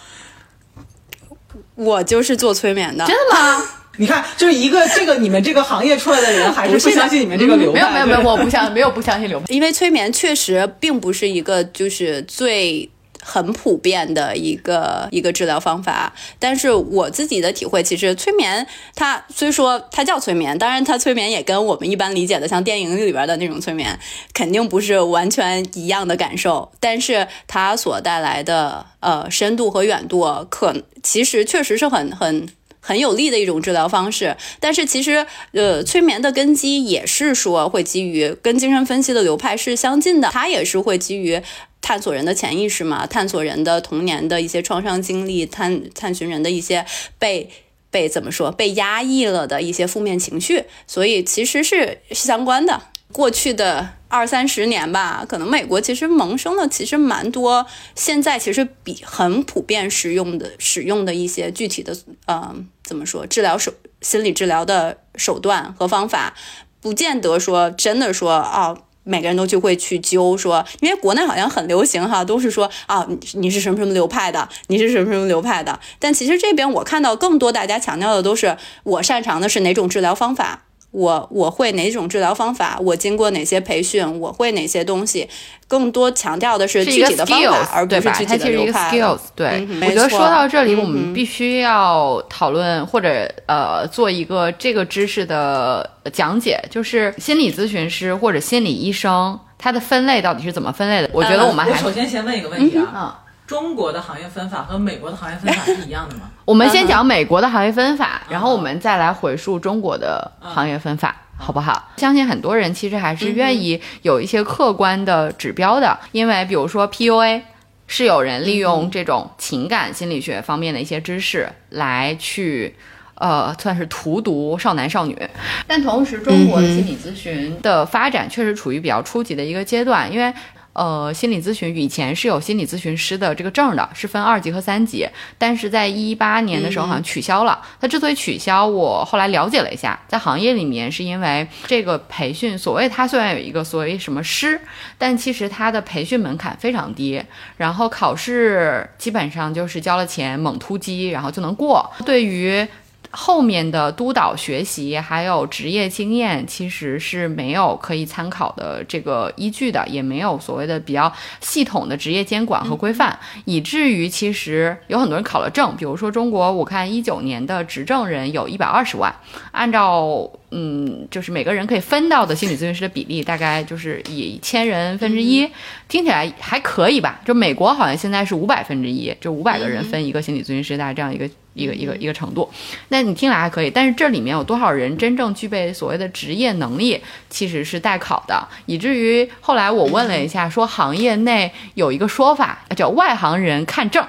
[1.77, 3.07] 我就是做催眠的？
[3.07, 3.65] 真的吗？
[3.97, 7.81] 你看，就是一个这个你们这个行业出来的人， 还是不相信你们这个流派？
[7.81, 12.91] 没有没有没有，我不相没有不相信流派，因为催眠确实并不是一个就是最。
[13.25, 23.99] 很普遍的一个一个治疗方法，但是我自己的体会，其实催眠它虽说它叫催眠，当然它催眠也跟我们一般理解的像电影里边的那种催眠
[24.35, 32.49] 肯定不是完全一样的感受，但是它所带来的呃深度和远度，可其实确实是很很
[32.83, 34.37] 很有利的一种治疗方式。
[34.61, 41.41] 但是其实呃催眠的根基也是说会基于跟精神分析的流派是相近的，它也是会基于。
[41.85, 46.87] 探索人的潜意识嘛，探索人的童年的一些创伤经历，探探寻人的一些
[47.19, 47.51] 被
[47.91, 52.81] 被怎么说被压抑了的一些负面情绪，所以其实是相关的。
[53.13, 61.97] 过去的二三十年吧，可能美国其实萌生了其实蛮多，现在其实比很普遍使用的使用的一些具体的
[62.27, 66.35] 呃怎么说治疗手心理治疗的手段和方法，
[66.81, 68.77] 不见得说真的说啊。
[69.05, 75.81] 每个人都就会去揪说，因为国内好像很流行哈，都是说啊，你是什么什么流派的，你是什么什么流派的。
[75.99, 85.29] 但其实这边我看到更多大家强调的都是我擅长的是哪种治疗方法，我我会哪种治疗方法，我经过哪些培训，我会哪些东西，
[85.67, 87.95] 更多强调的是具体的方 skills，法，而不？
[87.95, 88.91] 是具体的它其实一个流派。
[88.91, 89.49] skills，对。
[89.69, 101.09] 嗯我觉得说到这里，我嗯们必须要讨论或者呃做一个这个知识的讲解，就是心理咨询师或者心理医生，他的分类到底是怎么分类的？
[101.13, 103.13] 我觉得我们还我首先先问一个问题啊，嗯。
[103.47, 106.23] 中国的行业分法和美国的行业分法是一样的吗？
[106.45, 111.17] 我们先讲美国的行业分法，然后我们再来回溯中国的行业分法。
[111.37, 111.91] 好不好？
[111.97, 117.43] 相信很多人其实还是愿意有一些客观的指标的，因为比如说 PUA，
[117.89, 122.77] 是有人利用这种情感心理学方面的一些知识来去。
[123.15, 125.17] 呃，算是荼毒少男少女，
[125.65, 130.33] 但同时中国的心理咨询的发展确实处于比较初级的一个阶段，因为
[130.75, 135.07] 呃，心理咨询以前是有心理咨询师的这个证的，是分二级和三级，
[135.37, 137.61] 但是在一八年的时候好像取消了。
[137.81, 144.59] 它之所以取消，我后来了解了一下，在行业里面是因为这个培训，所谓它虽然有一个所谓什么师，
[144.97, 147.23] 但其实它的培训门槛非常低，
[147.59, 151.91] 然后考试基本上就是交了钱猛突击，然后就能过。
[152.07, 152.67] 对于
[153.13, 169.15] 后面的督导学习还有职业经验，其实是没有可以参考的这个依据的，也没有所谓的比较系统的职业监管和规范，以至于其实有很多人考了证，比如说中国，我看一九年的执证人有一百二十万，
[169.51, 175.49] 按照嗯，就是每个人可以分到的心理咨询师的比例，大概就是以千人分之一，
[175.89, 177.21] 听起来还可以吧？
[177.25, 181.29] 就美国好像现在是五百分之一，就五百个人分一个心理咨询师，大概这样一个。
[181.55, 182.51] 一个一个一个程度，
[182.89, 186.99] 那你听来还可以，但是这里面有多少人真正具备所谓的职业能力，
[187.29, 194.03] 其实是待考的，以至于后来我问了一下，说行业内有一个说法叫外行人看证，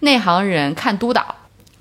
[0.00, 1.32] 内行人看督导，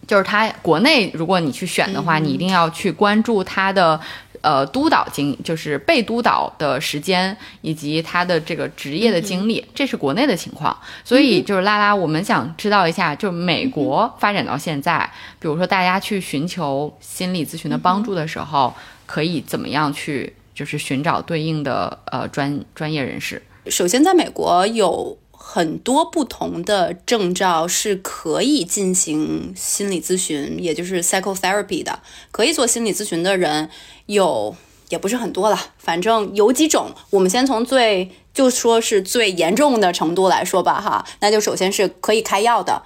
[0.07, 3.99] 就是他国内如果你去选的话，你一定要去关注他的。
[4.41, 10.77] 呃，督导经就是被督导的时间以及他的这个职业的经历，这是国内的情况。
[11.03, 18.71] 所以就是拉拉，我们想知道一下，就美国发展到现在，比如说大家去寻求心理咨询的帮助的时候，
[19.07, 23.41] 可以怎么样去就是寻找对应的呃专专业人士？
[23.65, 25.17] 首先，在美国有
[25.49, 33.69] 很多不同的证照是可以进行心理咨询，也就是 psychotherapy 的，可以做心理咨询的人
[34.07, 34.53] 有
[34.89, 36.91] 也不是很多了，反正有几种。
[37.11, 42.83] 我们先从最就说是最严重的程度来说吧，哈，那就首先是可以开药的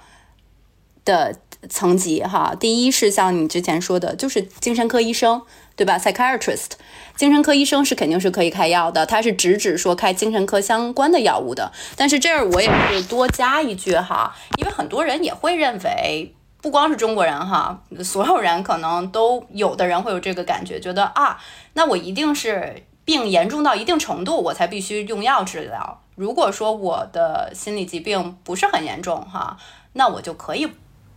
[1.04, 1.36] 的
[1.68, 2.54] 层级，哈。
[2.54, 5.42] 第一是像你之前说的，就是精神科医生，
[5.76, 6.72] 对吧？psychiatrist，
[7.16, 11.72] 精神科医生是肯定是可以开药的，他是直指说开精神科相关的药物的。
[11.96, 16.34] 但是这儿我也会多加一句哈，因为很多人也会认为。
[16.62, 21.36] 不光是中国人哈，所有人可能都有的人会有这个感觉，觉得啊，
[21.72, 26.00] 那我一定是病严重到一定程度，我才必须用药治疗。
[26.14, 29.56] 如果说我的心理疾病不是很严重哈，
[29.94, 30.68] 那我就可以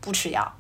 [0.02, 0.54] 不吃药。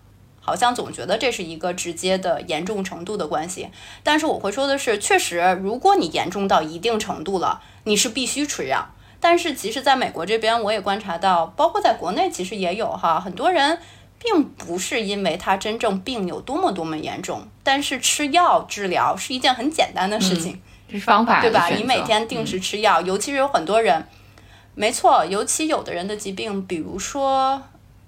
[0.46, 3.70] 好像总觉得这是一个直接的严重程度的关系。
[4.04, 8.88] 但是我会说的是，确实，如果你严重到一定程度了，你是必须吃药。
[9.20, 13.80] 但是其实在美国这边，我也观察到，包括在国内，其实也有哈，很多人。
[14.18, 21.68] 并不是因为他真正病有多么多么严重，但是吃药治疗是一件很简单的事情，这是方法对吧？
[21.68, 24.08] 你每天定时吃药，尤其是有很多人，
[24.74, 27.62] 没错，尤其有的人的疾病，比如说，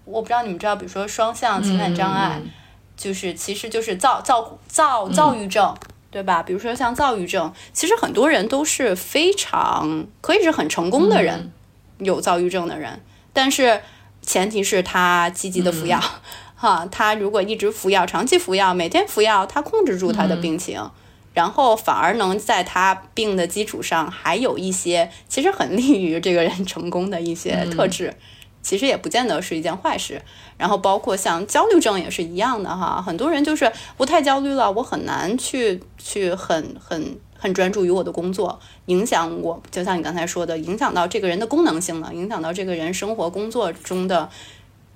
[0.08, 2.50] 我不知道你们知道，比如说双向情感障碍，嗯
[2.96, 5.76] 就是其实就是躁躁躁躁郁症。
[6.10, 6.42] 对吧？
[6.42, 11.52] 比如说像躁郁症，其实很多人都是非常可以是很成功的人，
[12.00, 13.02] 有躁郁症的人，
[13.34, 13.82] 但是。
[14.20, 16.20] 前提是他积极的服药，嗯、
[16.58, 20.92] 哈，他如果一直服药，长期服药，每天服药，他控制住他的病情，嗯、
[21.34, 28.20] 然后反而能在他病的基础上还有一些其实很利于这个人成功的一些特质，嗯、
[28.68, 30.22] 其实也不见得是一件坏事。
[30.58, 37.18] 然后包括像焦虑症也是一样的哈，很多人就是我太焦虑了，我很难去去很很。
[37.40, 44.28] 很专注于我的工作，影响我，就像你刚才说的，影响到这个人的功能性了，影响到这个人生活工作中的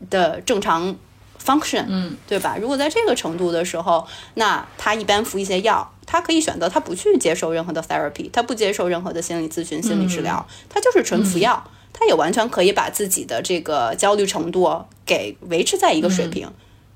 [0.09, 0.95] 的正常
[1.39, 2.57] function，嗯，对吧？
[2.59, 11.63] 如果在这个程度的时候，那他一般服一些药，他可以选择他不去接受任何的 therapy，他不接受任何的心理咨询、心理治疗，他就是纯服药，
[11.93, 16.51] 他也完全可以把自己的这个焦虑程度给维持在一个水平。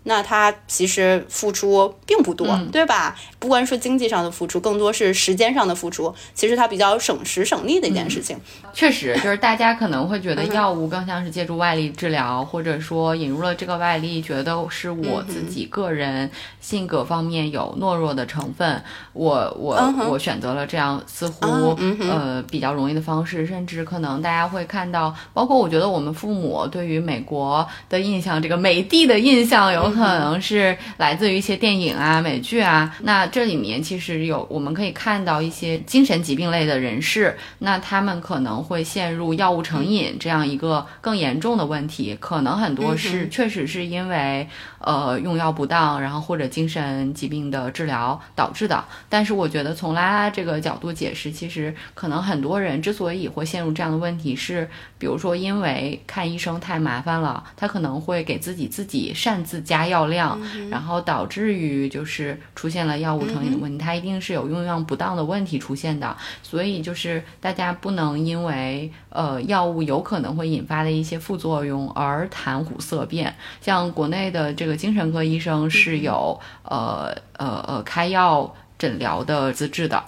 [0.08, 3.16] 那他其实付出并不多，对吧？
[3.40, 6.14] 不光是经济上的付出，更多是时间上的付出。
[6.36, 8.38] 其实它比较省时省力的一件事情。
[8.72, 16.30] 确实，就是大家可能会觉得药物更像是借助外力治疗，或者说引入了这个外力，觉得是我自己个人
[16.62, 18.84] 性格方面有懦弱的成分。
[19.14, 21.76] 我我我选择了这样似乎
[22.08, 29.95] 呃比较容易的方式，甚至可能大家会看到，包括我觉得我们父母对于美国的印象，这个美帝的印象有。
[29.96, 44.46] 可能是来自于一些电影啊、美剧啊，那这里面其实有我们可以看到一些精神疾病类的人士，那他们可能会陷入药物成瘾这样一个更严重的问题，可能很多是确实是因为
[44.80, 48.84] 呃用药不当，然后或者精神疾病的治疗导致的。
[49.08, 59.85] 但是我觉得从拉拉这个角度解释，其实可能很多人之所以会陷入这样的问题，是比如说因为看医生太麻烦了，他可能会给自己自己擅自加。
[59.86, 73.36] 药量，然后导致于就是出现了药物成瘾的问题，它一定是有用药不当的问题出现的，所以就是大家不能因为呃药物有可能会引发的一些副作用而谈虎色变。
[73.62, 80.04] 像国内的这个精神科医生是有呃呃呃开药诊疗的资质的。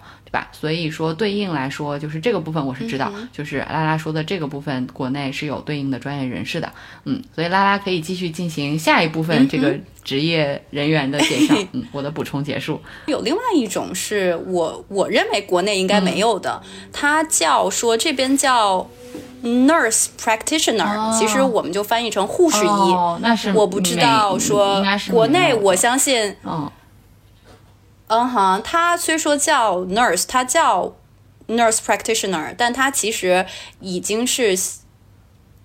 [0.51, 6.71] 所以说对应来说，就是这个部分我是知道，就是拉拉说的这个部分，国内是有对应的专业人士的。
[7.05, 9.73] 嗯，所以拉拉可以继续进行下一部分这个
[10.03, 11.55] 职业人员的介绍。
[11.73, 12.81] 嗯，我的补充结束。
[13.05, 16.61] 有另外一种是我我认为国内应该没有的，
[16.91, 18.87] 它叫说这边叫
[19.43, 22.95] nurse practitioner，其实我们就翻译成护士医。
[23.21, 26.69] 那是我不知道说国内，我相信嗯。
[28.07, 30.95] 嗯哼，他虽说叫 nurse，他叫
[31.47, 33.45] nurse practitioner，但他其实
[33.79, 34.57] 已经是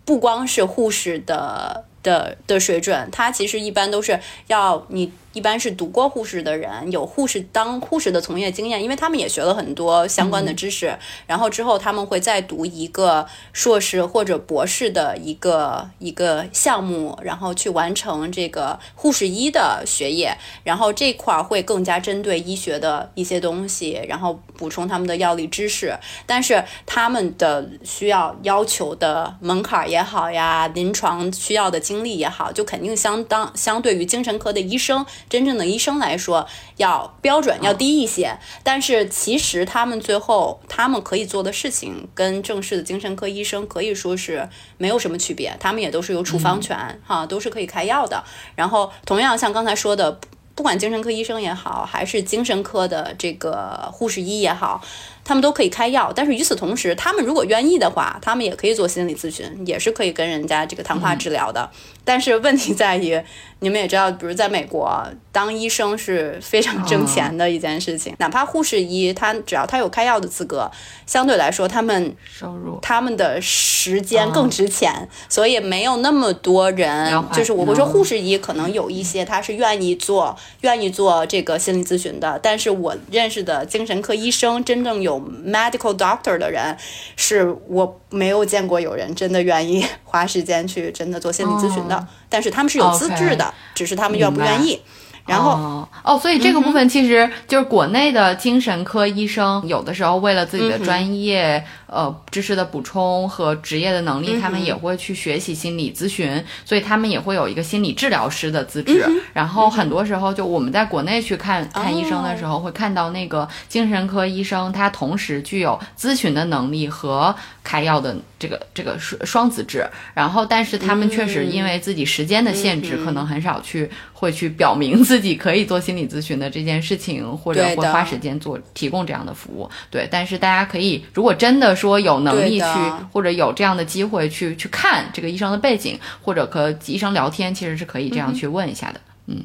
[0.04, 5.12] 不光是护士的的的水准，他其实一般都是要你。
[5.32, 10.96] 一般是读过护士的人，有护士当护士的从业经验，因为他们也学了很多相关的知识。
[11.26, 20.36] 然后之后他们会再读一个硕士或者博士的一个一个项目，然后去完成这个护士医的学业。
[20.64, 25.98] 然后这块儿会更加针对医学的一些东西，然后补充他们的药理知识。
[26.26, 35.04] 但是他们的需要要求的门槛也好呀，临床需要的经历也好，就肯定相当相对于精神科的医生。
[35.28, 36.46] 真正的医生来说，
[36.76, 44.48] 要标准要低一些，但是其实他们最后他们可以做的事情，跟正式的精神科医生可以说是
[44.78, 48.22] 没有什么区别，他们也都是有处方权，哈，都是可以开药的。
[48.54, 50.18] 然后同样像刚才说的，
[50.54, 54.82] 不管精神科医生也好，还是精神科的这个护士医也好。
[55.24, 61.70] 他们都可以开药，但是与此同时，他们如果愿意的话，他们也可以做心理咨询，也是可以跟人家这个谈话治疗的。
[62.04, 63.22] 但是问题在于，
[63.60, 65.00] 你们也知道，比如在美国，
[65.30, 68.12] 当医生是非常挣钱的一件事情。
[68.18, 70.68] 哪怕护士医，他只要他有开药的资格，
[71.06, 77.22] 相对来说，他们收入、他们的时间更值钱，所以没有那么多人。
[77.32, 85.11] 就是我会说，护士医可能有一些他是愿意做、愿意做这个心理咨询的，但是我认识的精神科医生真正有。
[85.12, 86.76] 有 medical doctor 的人，
[87.16, 94.80] 是我没有见过有人真的愿意 花时间去真的做心理咨询的，但是他们是有资质的，只是他们愿不愿意。
[95.24, 101.64] 然后哦，所以这个部分其实就是国内的精神科医生，有的时候为了自己的专业。
[101.94, 109.04] 呃，知识的补充和职业的能力，他们也会去学习心理咨询，所以他们也会有一个心理治疗师的资质。
[109.34, 119.86] 然后很多时候，就我们在国内去看看医生的时候，会看到那个精神科医生，他同时具有咨询的能力和开药的这个这个双双资质。
[120.14, 129.68] 然后，但是他们确实因为自己时间的限制，可能很少去会去表明自己可以做心理咨询的这件事情，或者会花时间做提供这样的服务。
[129.90, 131.76] 对，但是大家可以，如果真的。
[131.82, 132.66] 说有能力去，
[133.12, 139.00] 或者有这样的机会去去看这个医生的背景，或者和医生聊天，其实是可以这样去问一下的。
[139.26, 139.42] 嗯，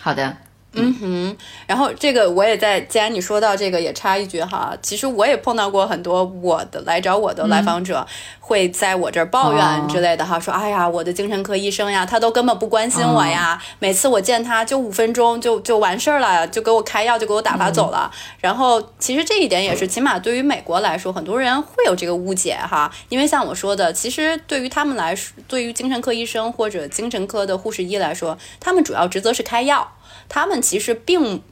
[0.00, 0.36] 好的。
[0.74, 0.94] 嗯。
[1.00, 8.06] 哼，然后这个我也在，既然你说到这个，也插一句哈，其实我也碰到过很多我的来找我的来访者，
[8.40, 18.10] 会在我这儿抱怨之类的哈，说哎呀，我的精神科医生呀，他都根本不关心我呀，每次我见他就五分钟就就完事儿了，就给我开药，就给我打发走了。
[18.40, 29.92] 然后其实这一点也是，起码对于美国来说，很多人会有这个误解哈，因为像我说的，其实对于他们来说，对于精神科医生或者精神科的护士医来说，他们主要职责是开药。
[30.28, 31.42] 他们其实并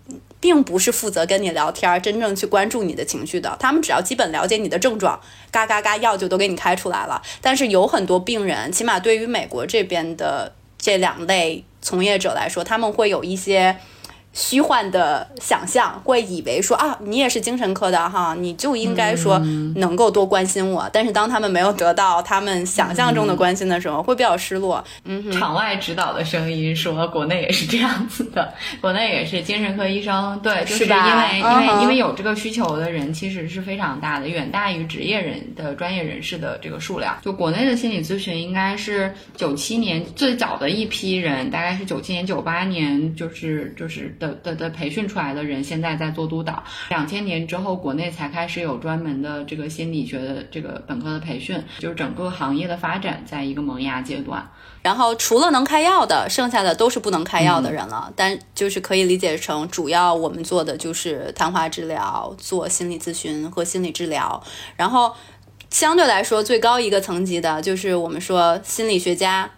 [0.41, 3.57] 并不是负责跟你聊天，真正去关注你的情绪的。
[3.61, 5.21] 他们只要基本了解你的症状，
[5.51, 7.23] 嘎嘎嘎药就都给你开出来了。
[7.41, 10.53] 但是有很多病人，起码对于美国这边的。
[10.85, 13.77] 这两类从业者来说，他们会有一些。
[14.33, 19.39] 虚幻的想象，会以为说啊，你也是精神科的哈，你就应该说
[19.77, 20.89] 能够多关心我。
[20.91, 24.83] 但是当他们没有得到他们想象中的关心的时候，会比较失落。
[25.05, 37.19] 嗯，场外指导的声音说，国内也是这样子的，国内也是精神科医生，对，就是因为因为因为有这个需求的人其实是非常大的，远大于职业人的专业人士的这个数量。
[37.23, 44.11] 就国内的心理咨询，应该是九七年最早的一批人，大概是九七年九八年，就是就是。
[44.23, 46.63] 的的的培训出来的人，现在在做督导。
[46.91, 54.49] 两千年之后，国内才开始有专门的这个心理学的这个本科的培训，就是整个行业的发展在一个萌芽阶段。
[54.83, 58.13] 然后除了能开药的，剩下的都是不能开药的人了。
[58.15, 64.43] 但就是可以理解成，主要我们做的就是谈话治疗、做心理咨询和心理治疗。
[64.77, 65.13] 然后
[65.71, 69.51] 相对来说，最高一个层级的就是我们说心理学家。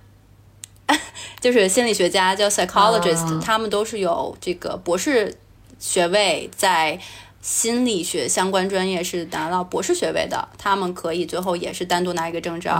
[1.41, 5.37] 就是心理学家叫 psychologist，他们都是有这个博士
[5.79, 6.99] 学位，在
[7.43, 10.49] 心理学相关专业是拿到博士学位的。
[10.57, 12.73] 他们可以最后也是单独拿一个证照，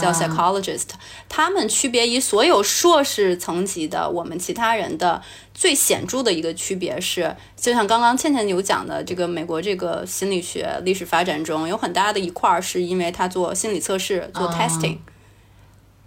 [0.00, 0.90] 叫 psychologist。
[1.28, 5.20] 他们区别于所有硕士层级的我们其他人的
[5.52, 14.98] 最显著的一个区别是，就像刚刚倩倩有讲的，这个美国这个心理学历史发展中有很大的一块儿是因为他做心理测试，做 testing。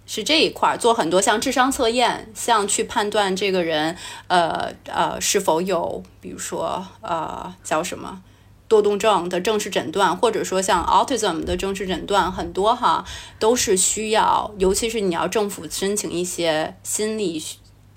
[0.06, 3.96] 是这一块儿做很多像智商测验，像去判断这个人，
[4.28, 8.22] 呃呃是否有，比如说呃叫什么
[8.68, 13.04] 多动症的正式诊断，或者说像 autism 的正式诊断，很多哈
[13.40, 17.42] 都是需要，尤其是你要政府申请一些心理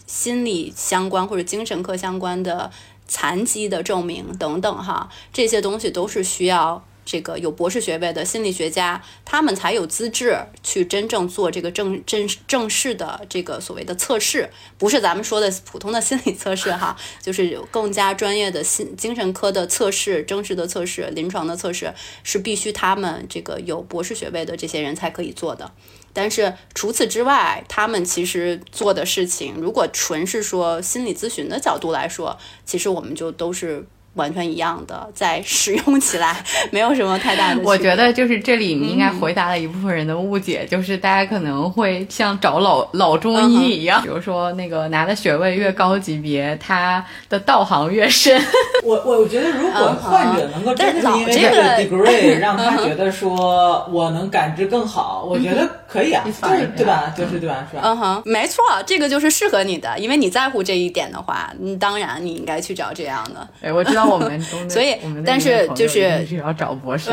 [0.08, 2.72] 心理相关或者精神科相关的
[3.08, 6.84] 残疾的证明等等哈，这些东西都是需要。
[7.12, 14.48] 这个有博士学位的心理学家，他们才有资质去真正做这个正正正式的这个所谓的测试，
[14.78, 21.92] 不是咱们说的普通的心理测试哈，就是有更加专业的心精神科的测试，正式的测试，临床的测试
[22.22, 25.72] 是必须他们这个有博士学位的这些人才可以做的。
[26.14, 32.38] 但是除此之外，他们其实做的事情，如果纯是说心理咨询的角度来说，
[32.68, 33.88] 其实我们就都是。
[34.20, 37.62] 完全一样的，在使用起来 没有什么太大的。
[37.64, 48.40] 我觉得就是这里你应该回答了一部分人的误解，就是大家可能会像找老老中医一样，比如说那个拿的学位越高级别，他的道行越深。
[48.84, 57.14] 我我觉得如果患者能够真的 因为这个 degree 让他觉得说我能感知更好，我觉得可以啊，就是对吧？
[57.16, 57.66] 就是对吧？
[57.72, 57.82] 是吧？
[57.86, 63.48] 嗯哼，没错，这个就是适合你的，因为你在乎这一点的话，你，当然你应该去找这样的。
[63.62, 64.09] 哎，我知道。
[64.10, 67.12] 我 们所以，但是就是是要找博士。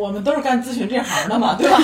[0.00, 1.76] 我们都是干咨询这行的嘛，对吧？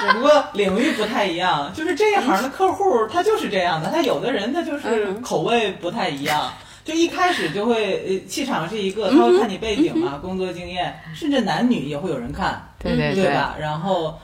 [0.00, 1.72] 只不过领域不太一样。
[1.72, 3.88] 就是这一行的客户，他就是这样的。
[3.88, 6.52] 他有的人他就是口味不太一样，
[6.84, 13.54] 就一开始就会呃气场是一个，他会看你背景嘛，工作经验，甚至男女也会有人看，对对对吧？
[13.60, 14.18] 然后，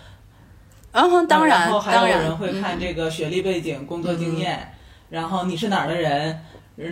[0.90, 4.72] 嗯，当然，然后还有人会看这个学历背景、工作经验，
[5.10, 6.40] 然后你是哪儿的人。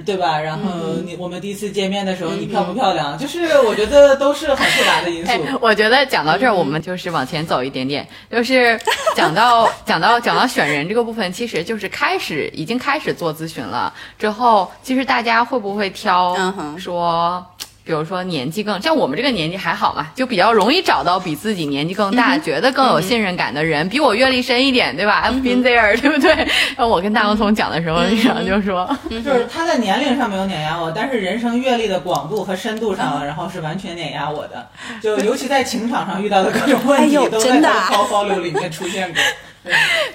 [0.05, 0.41] 对吧？
[0.41, 3.16] 然后你我们第一次见面的时候，你漂不漂亮？
[3.16, 5.32] 就是我觉得都是很复杂的因素。
[5.62, 8.76] 我觉得讲到这儿，我们就是往前走一点点，就是
[9.14, 13.95] 讲到讲到讲到选人这个部分，其实就是开始已经开始做咨询了。
[14.18, 16.34] 之后，其实大家会不会挑
[16.76, 17.47] 说？
[17.87, 26.34] 比如说年纪更像我们这个年纪还好嘛，就比较容易找到比自己年纪更大、觉得更有信任感的人，比我阅历深一点，对吧？I've been there，对不对？
[26.34, 34.68] 然 后我跟大高聪讲的时候，李想就说，就是 他在年龄上没有碾压我，但是人生阅历的广度和深度上，然后是完全碾压我的。
[35.01, 39.22] 就尤其在情场上遇到的各种问题，都在高高流里面出现过。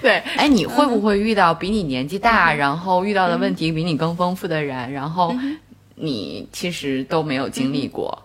[0.02, 5.34] 对，哎，你会不会遇到比你年纪大，然后遇到的问题比你更丰富的人，然后？
[6.02, 8.24] 你其实都没有经历过，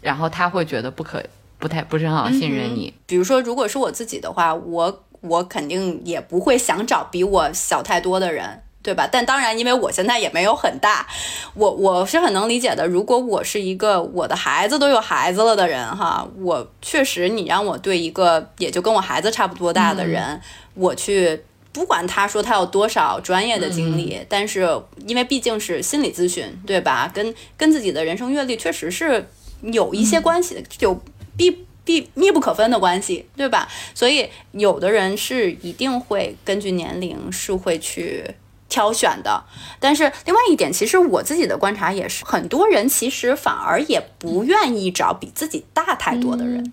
[0.00, 1.22] 然后他会觉得不可
[1.58, 2.92] 不太不是很好信任你。
[3.06, 9.08] 比如说，如果是我自己的话，我我肯定也不会想找比我小太多的人，对吧？
[9.10, 11.06] 但当然，因为我现在也没有很大，
[11.54, 12.86] 我我是很能理解的。
[12.86, 20.40] 如果我是一个我的孩子都有孩子了的人，哈，我确实你让我对一个也就跟我孩子差不多大的人，
[20.74, 21.44] 我去。
[21.72, 24.68] 不管他说他有多少专业的经历，但是
[25.06, 27.08] 因为毕竟是心理咨询，对吧？
[27.14, 29.28] 跟跟自己的人生阅历确实是
[29.62, 31.00] 有一些关系的，有
[31.36, 33.68] 必必密不可分的关系，对吧？
[33.94, 38.24] 所以有的人是一定会根据年龄是会去
[38.68, 39.44] 挑选的。
[39.78, 46.72] 但是另外一点，其实我自己的观察也是，很多人其实反而也不愿意找比自己大太多的人。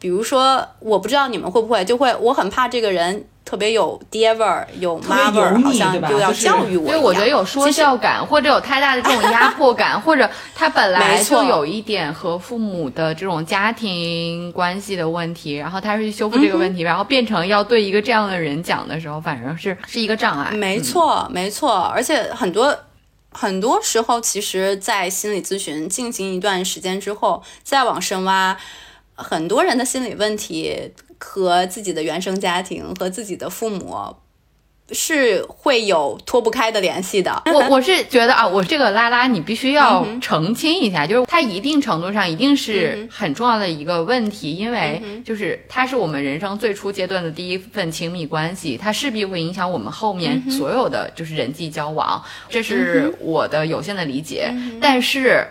[0.00, 3.24] 比如说，我不知道你们会不会，就会我很怕这个人。
[3.44, 6.86] 特别有爹味儿、有妈味儿，好像就要教育我一样。
[6.86, 20.50] 对，我觉得有说教感，或者有太大的这种压迫感， 或者他本来就有一点和父母的这种家庭关系的问题，然后他是去修复这个问题，然后变成要对一个这样的人讲的时候，反正是是一个障碍。
[20.52, 22.74] 没错，没错，而且很多
[23.32, 28.56] 很多时候，其实，在心理咨询进行一段时间之后，再往深挖，
[29.14, 33.96] 很多人的心理问题和自己的原生家庭和自己的父母
[34.90, 37.42] 是会有脱不开的联系的。
[37.46, 55.46] 我我是觉得啊，我这个拉拉你必须要嗯澄清一下，就是它一定程度上一定嗯是很重要的一个问题，因为就是它是我们人生最初阶段的第一份亲密关系，它势必会影响我们后面嗯所有的就是人际交往，这是我的有限的理解，嗯但是。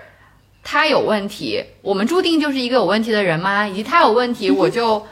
[0.64, 3.68] 他有问题，我们注定就是一个有问题的人吗？
[3.68, 5.04] 以及他有问题，我 就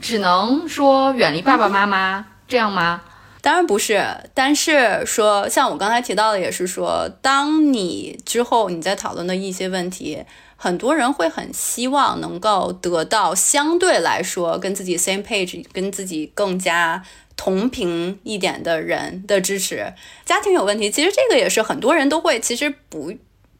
[0.00, 3.02] 只能说远离爸爸妈妈，这样吗？
[3.42, 10.24] 当然不是，但是说像我刚才提到的，也是说，当你之后你在讨论的一些问题，
[10.56, 17.02] 很多人会很希望能够得到相对来说跟自己 same page、跟自己更加
[17.34, 19.94] 同频一点的人的支持。
[20.26, 23.14] 家庭有问题，其实这个也是很多人都会，其实不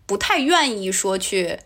[0.04, 1.58] 不太愿意说去。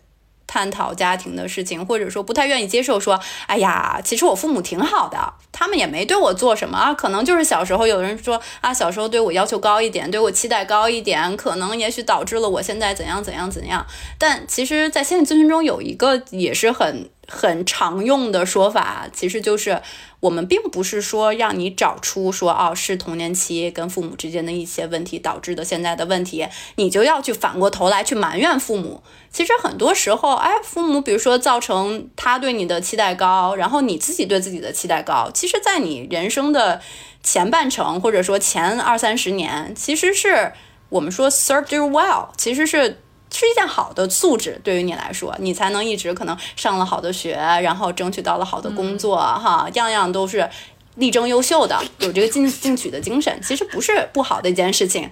[0.47, 13.85] 探讨家庭的事情，或者说不太愿意接受说，哎呀，其实我父母挺好的，他们也没对我做什么啊，可能就是小时候有人说啊，小时候对我要求高一点，对我期待高一点，可能也许导致了我现在怎样怎样怎样。
[14.17, 19.81] 但其实，在心理咨询中有一个也是很很常用的说法，其实就是
[20.19, 29.01] 我们并不是说让你找出说哦是童年期跟父母之间的一些问题导致的现在的问题，你就要去反过头来去埋怨父母。
[29.31, 36.79] 其实很多时候，哎，父母比如说造成他对你的期待高，然后你自己对自己的期待高，其实，在你人生的
[37.23, 40.53] 前半程或者说前二三十年，其实是
[40.89, 43.01] 我们说 served you well，其实是。
[43.35, 50.49] 是一件好的素质，对于你来说，你才能一直可能上了好的学，然后争取到了好的工作，哈，样样都是
[50.95, 55.11] 力争优秀的，有这个进进取的精神，其实不是不好的一件事情。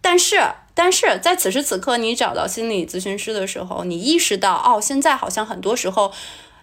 [0.00, 0.40] 但是，
[0.74, 6.10] 但是在此时此刻，你找到心理咨询师的时候，你意识到，哦，现在好像很多时候，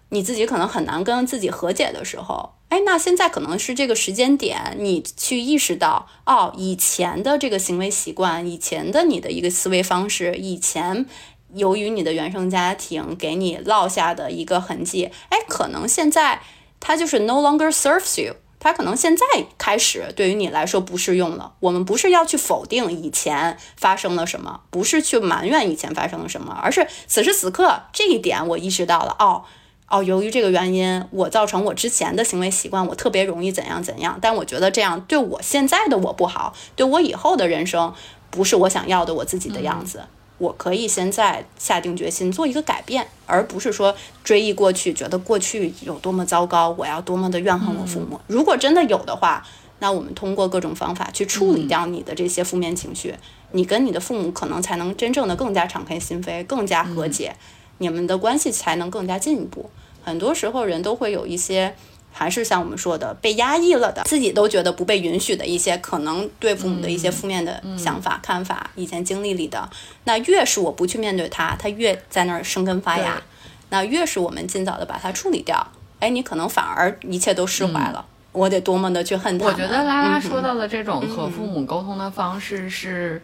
[0.09, 11.05] 你自己可能很难跟自己和解的时候，哎，那现在可能是这个时间点，你去意识到，哦，以前的这个行为习惯，以前的你的一个思维方式，以前
[11.53, 16.41] 由于你的原生家庭给你落下的一个痕迹，哎，可能现在
[16.79, 18.35] 它就是 no longer serves you。
[18.59, 19.23] 它可能现在
[19.59, 21.53] 开始对于你来说不适用了。
[21.59, 29.15] 我们不是要去否定以前发生了什么，不是去埋怨以前发生了什么，而是此时此刻这一点我意识到了。
[29.19, 29.45] 哦
[29.89, 34.17] 哦，由于这个原因，我造成我之前的行为习惯，我特别容易怎样怎样。
[34.21, 37.93] 但我觉得这样对我现在的我不好，对我以后的人生
[38.29, 40.03] 不是我想要的我自己的样子。
[40.39, 48.19] 我可以现在下定决心做一个改变，而不是说追忆过去，觉得过去有多么糟糕，我要多么的怨恨我父母。
[48.27, 49.43] 如果真的有的话，
[49.79, 53.15] 那我们通过各种方法去处理掉你的这些负面情绪，
[53.53, 57.35] 你跟你的父母可能才能真正的更加敞开心扉，更加和解，
[57.79, 59.69] 你们的关系才能更加进一步。
[60.03, 61.75] 很多时候人都会有一些。
[62.09, 69.69] 还是像我们说的，被压抑了的，自己都觉得不被允许的一些可能对父母的一些负面的想法、看法，以前经历里的，
[70.05, 73.21] 那越是我不去面对它，它越在那儿生根发芽。
[73.69, 75.67] 那越是我们尽早的把它处理掉，
[75.99, 78.03] 哎，你可能反而一切都释怀了。
[78.31, 79.45] 我得多么的去恨他。
[79.45, 83.21] 我觉得拉拉嗯说到的这种和父母沟通的方式是。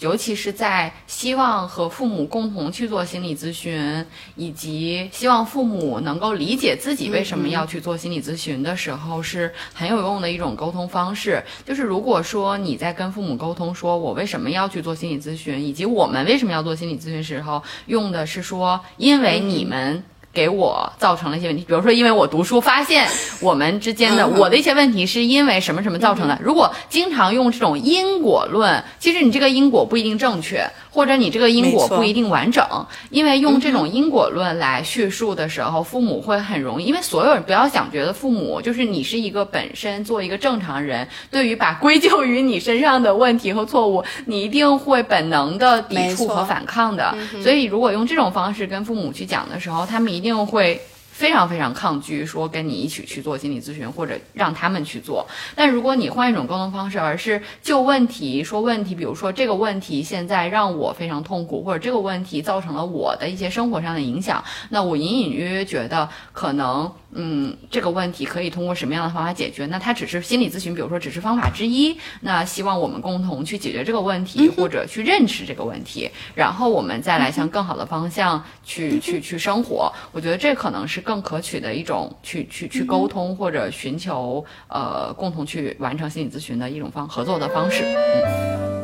[0.00, 4.04] 尤其是在希望和父母共同去做心理咨询，
[4.34, 11.42] 以及希望父母能够理解自己为什么要去做心理咨询的时候，是很有用的一种沟通方式。
[11.64, 20.02] 就是如果说你在跟父母沟通，说我为什么要去做心理咨询，以及我们为什么要做心理咨询时候，用的是说因为你们。
[20.34, 23.06] 给我造成了一些问题，比如说，因为我读书发现
[23.40, 26.36] 我们之间的我的一些问题是因为什么什么造成的。
[26.42, 32.64] 如果经常用这种因果论，其实你这个因果不一定正确，或者你这个因果不一定完整。
[33.10, 47.14] 因为用这种因果论来叙述的时候，父母会很容易，因为所有人不要想觉得父母就是你是一个本身做一个正常人，对于把归咎于你身上的问题和错误，你一定会本能的抵触和反抗的。
[47.42, 50.80] 所以，如果用这种方式跟父母去讲的时候，他们一一定会
[51.14, 55.24] 非常非常抗拒说跟你一起去做心理咨询，或者让他们去做。
[55.54, 69.66] 但如果你换一种沟通方式，而是就问题说问题，比如说这个问题现在让我非常痛苦，或者这个问题造成了我的一些生活上的影响，那我隐隐约约觉得可能，嗯，这个问题可以通过什么样的方法解决？
[69.66, 71.96] 那它只是心理咨询，比如说只是方法之一。
[72.22, 79.92] 那希望我们共同去解决这个问题，或者去认识这个问题，然后我们再来向更好的方向去去去生活。
[80.10, 81.03] 我觉得这可能是。
[81.04, 88.83] 更可取的一种去去去沟通或者寻求呃共同去完成心理咨询的一种方合作的方式，嗯。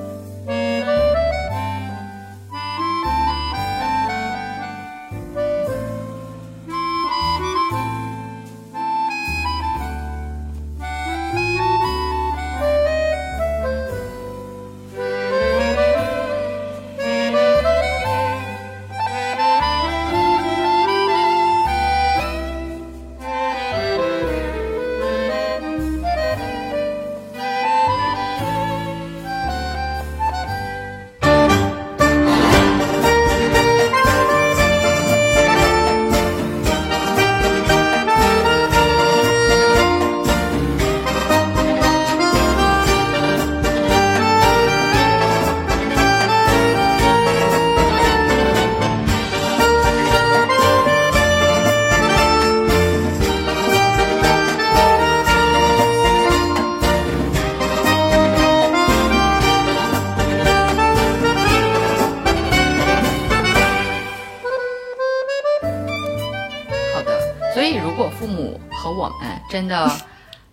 [69.50, 69.90] 真的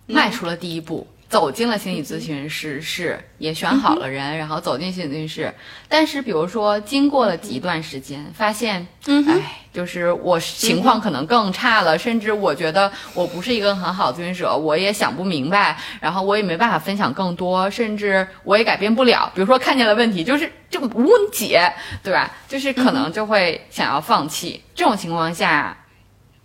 [0.06, 5.54] 迈出了第一步，走进了心理咨询师室，也选好了人，然后走进心理咨询室。
[5.88, 19.30] 但是，比如说，经过了几段时间，发现，哎，就是我情况可能更差了，甚至我觉得我不是一个很好的咨询者，我也想不明白，然后我也没办法分享更多，甚至我也改变不了。
[19.32, 21.72] 比如说，看见了问题，就是就无解，
[22.02, 22.32] 对吧？
[22.48, 24.60] 就是可能就会想要放弃。
[24.74, 25.76] 这种情况下。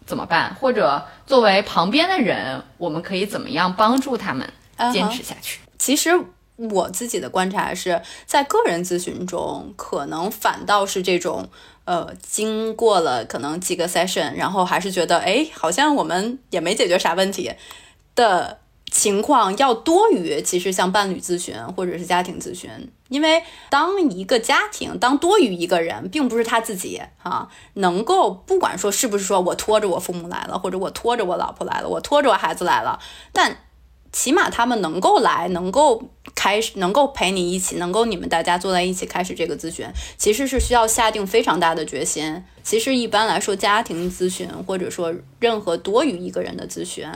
[0.05, 0.55] 怎么办？
[0.55, 4.47] 或者作为旁边的人，我们可以怎么样帮助他们
[4.91, 5.59] 坚持下去？
[5.77, 6.11] 其实
[6.55, 11.49] 我自己的观察是在个人咨询中，可能反倒是这种，
[11.85, 17.51] 呃，经过了可能几个 session，然后还是觉得，哎，好像我们也没解决啥问题
[18.15, 18.59] 的。
[18.93, 22.69] 情况要多于其实像伴侣咨询或者是家庭咨询，
[23.09, 23.41] 因为
[23.71, 32.99] 当一个家庭当多于一个人，并不是他自己啊，能够不管说是不是说我拖着我父母来了，或者我拖着我老婆来了，我拖着我孩子来了，
[33.31, 33.57] 但
[34.11, 36.03] 起码他们能够来，能够
[36.35, 39.87] 开始，能够陪你一起，能够你们大家坐在一起开始这个咨询，
[40.17, 42.43] 其实是需要下定非常大的决心。
[42.61, 47.09] 其实一般来说，家庭咨询或者说任何多于一个人的咨询。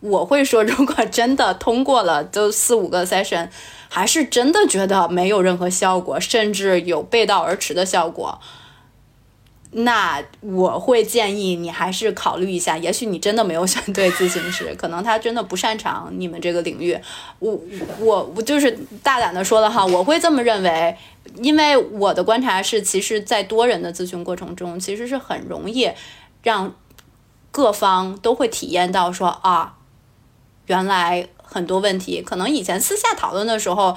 [0.00, 3.48] 我会说，如果真的通过了，就四五个 session，
[3.88, 8.38] 还是真的觉得没有任何效果，甚至有背道而驰的效果，
[9.72, 16.96] 那我会建议你还是考虑一下，也许你真的没有选对咨询师， 可能他真的不擅长你们这个领域。
[17.40, 17.60] 我
[17.98, 18.70] 我我就是
[19.02, 20.96] 大胆的说了哈，我会这么认为，
[21.42, 25.90] 因为我的观察是，其实，在多人的咨询过程中，其实是很容易
[26.44, 26.72] 让
[27.50, 29.74] 各方都会体验到说啊。
[30.68, 33.96] 原来很多问题，可能以前私下讨论的时候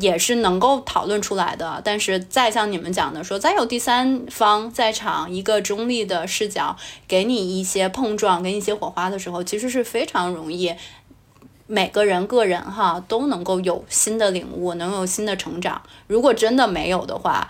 [0.00, 10.74] 也是能够讨论出来的，但是再像你们讲的说，再有第三方在场，一个中立的视角，给你一些碰撞，给你一些火花的时候，其实是非常容易，
[11.66, 15.80] 每个人个人哈都能够有新的领悟，能有新的成长。
[16.06, 17.48] 如果真的没有的话，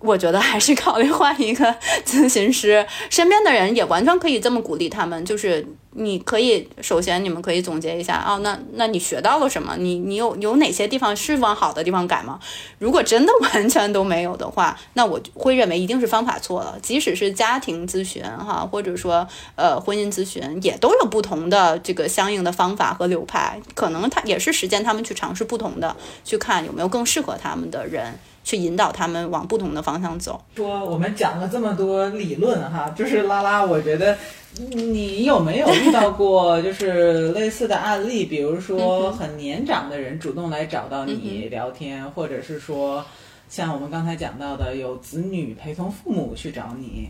[0.00, 1.74] 我觉得还是考虑换一个
[2.04, 5.22] 咨询师，身边的人也完全可以这么鼓励他们。
[5.26, 9.76] 就是你可以首先你们可以总结一下啊，那那你学到了什么？
[9.76, 12.40] 你你有有哪些地方是往好的地方改吗？
[12.78, 16.78] 如果真的完全都没有的话，那我会认为一定是方法错了。
[16.80, 25.94] 即使是家庭咨询哈，或者说呃婚姻咨询，也都有不同的这个相应的方法和流派，可能他也是时间他们去尝试不同的，
[26.24, 28.18] 去看有没有更适合他们的人。
[28.50, 30.42] 去引导他们往不同的方向走。
[30.56, 34.18] 说我们讲了这么多理论哈， 就是拉拉，我觉得
[34.72, 38.24] 你有没有遇到过就是类似的案例？
[38.24, 43.04] 比如说很年长的人主动来找到你聊天，或者是说
[43.48, 47.08] 像我们刚才讲到的有子女陪同父母去找你。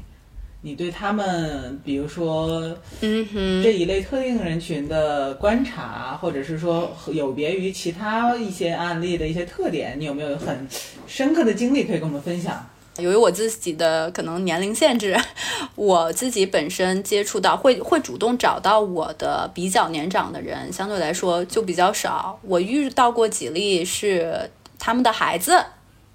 [0.62, 2.60] 你对他们，比如说，
[3.00, 10.68] 嗯哼，这一类特定人群的观察，或者是说有别于其他一些案例的一些特点，你有没有很
[11.06, 12.62] 深刻的经历可以跟我们分享？
[12.98, 15.16] 由于我自己的可能年龄限制，
[15.76, 22.38] 我自己本身接触到会会主动找到我的比较年长的人，相对来说就比较少。
[22.42, 25.64] 我遇到过几例是他们的孩子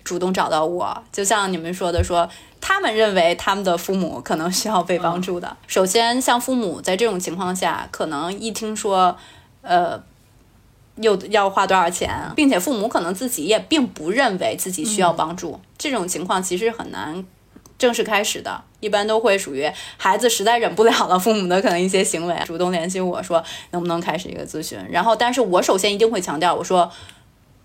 [0.04, 2.30] 主动找到我，就像你们说的，说
[2.68, 5.56] 他们认为他们的父母可能需要被帮助的。
[5.68, 9.16] 首先，像父母在这种情况下，可能一听说，
[9.62, 10.02] 呃。
[11.02, 17.22] 又要花多少钱，并且父母可能自己也并不认为自己需要帮助，这种情况其实很难
[17.78, 26.90] 正式开始的，一般都会属于孩子实在忍不了了，父母的可能一些行为主动联系我说能不能开始一个咨询，然后但是我首先一定会强调，我说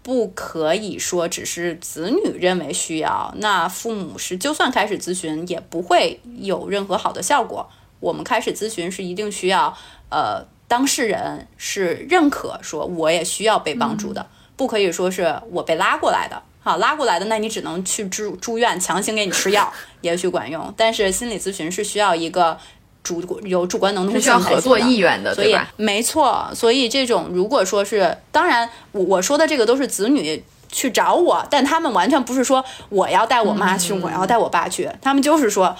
[0.03, 7.69] 不可以说只是子女认为需要，那父母是就算开始咨询也不会有任何好的效果，
[8.01, 9.77] 我们开始咨询是一定需要
[10.11, 10.47] 呃。
[10.71, 14.25] 当事人是认可说我也需要被帮助的，
[14.57, 16.41] 不可以说是我被拉过来的。
[16.61, 20.73] 好，拉过来的，那你只能去住住院，强行给你吃药，也许管用。
[20.77, 22.57] 但是心理咨询是需要一个
[23.03, 25.57] 主有主观能动性，需要合作意愿的，所以？
[25.77, 26.51] 没错。
[26.55, 35.77] 所以这种如果说是，当然我我说的这个都是子女去找我，但他们完全不是说我要带我妈去，我要带我爸去，他们就是说。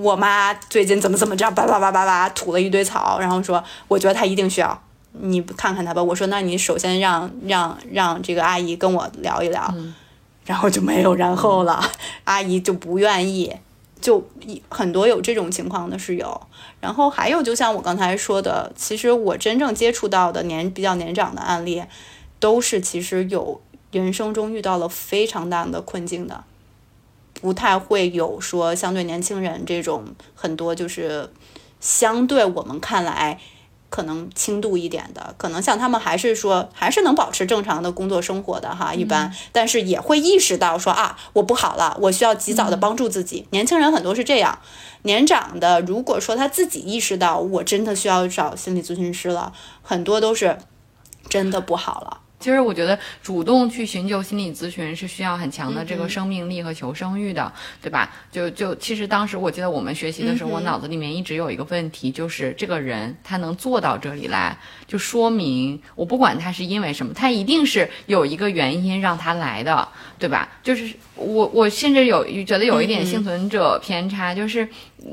[0.00, 6.00] 我妈最近怎么怎么着，叭叭叭叭叭吐了一堆草，然后说，我觉得她一定需要你看看她吧。
[6.00, 9.74] 我说，那你首先让让让这个阿姨跟我聊一聊，
[10.46, 11.82] 然后就没有然后了，
[12.22, 13.52] 阿姨就不愿意，
[14.02, 14.22] 就
[14.68, 16.38] 很多有这种情况的是有。
[16.80, 21.82] 然后还有，就像我刚才说的，其实我真正接触到的年比较年长的案例，
[22.38, 26.44] 都是其实有人生中遇到了非常大的困境的。
[27.40, 31.30] 不太会有说相对年轻人这种很多就是
[31.80, 33.40] 相对我们看来
[33.92, 43.46] 可能轻度一点的，可能像他们还是说还是能保持正常的工作生活的哈，一般，但是也会意识到说啊我不好了，我需要及早的帮助自己。
[43.50, 44.58] 年轻人很多是这样，
[45.02, 50.56] 年长的如果说他自己意识到我真的需要找心理咨询师了，很多都是
[51.28, 52.21] 真的不好了。
[52.42, 58.10] 其实我觉得主动去寻求心理咨询是需要很强的这个生命力和求生欲的，对吧？
[58.32, 64.56] 就就其实当时我记得我们学习的时候，我脑子里面一直有一个问题，就是这个人他能做到这里来，
[64.88, 69.86] 就说明我不管他是因为什么，他一定是有一个原因让他来的，
[70.18, 70.48] 对吧？
[70.64, 74.68] 就是我我甚至有觉得有一点幸存者偏差，就是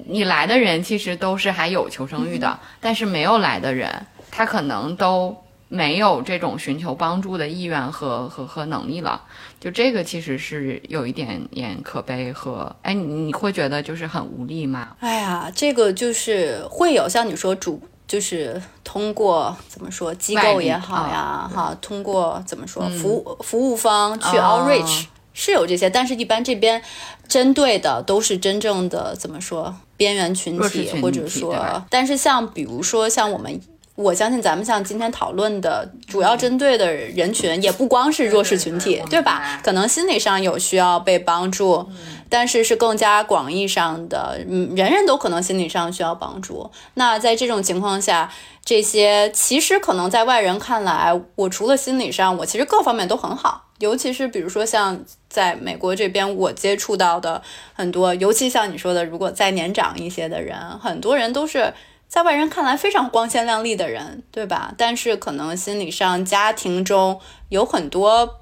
[0.08, 5.38] 你来的人其实都是还有求生欲的，但是没有来的人，他可能都。
[5.72, 9.22] 没有这种寻求帮助的意愿和和和能力了，
[9.60, 14.96] 就这个其实是有一点点可悲和哎，你你会觉得就是很无力吗？
[15.00, 26.82] 哎呀，这个就是会有像你说主就是通过怎么说机构也好呀哈，通过怎么说服务服务方去 outreach 是有这些，但是一般这边
[27.28, 33.62] 针对的都是真正的怎么说边缘群体或者说，但是像比如说像我们。
[34.00, 39.60] 我相信咱们像今天讨论的主要针对的人群，也不光是弱势群体，对吧？
[39.62, 41.86] 可能心理上有需要被帮助，
[42.30, 46.72] 但是是更加广义上的，嗯，人人都可能心理上需要帮助。
[46.94, 48.32] 那在这种情况下，
[48.64, 53.66] 这些其实可能在外人看来，我除了心理上，我其实各方面都很好。
[53.80, 54.98] 尤其是比如说像
[55.28, 57.42] 在美国这边，我接触到的
[57.74, 61.74] 很多，尤其像你说的，如果再年长一些的人，很多人都是。
[62.10, 64.74] 在外人看来非常光鲜亮丽的人，对吧？
[64.76, 68.42] 但是可能心理上、家庭中有很多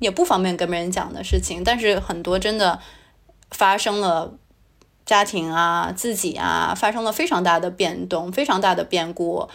[0.00, 1.62] 也不方便跟别人讲的事情。
[1.62, 2.80] 但是很多真的
[3.52, 4.34] 发生了
[5.06, 9.48] 家庭啊、自己啊，发生了非常大的变动、非常大的变故、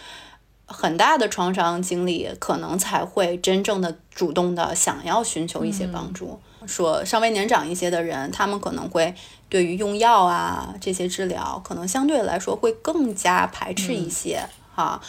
[0.65, 6.39] 很大的创伤经历，可能才会真正的主动的想要寻求一些帮助。
[6.65, 9.13] 说稍微年长一些的人，他们可能会。
[9.51, 14.41] 对于用药啊这些治疗，可能相对来说会更加排斥一些
[14.73, 15.01] 哈，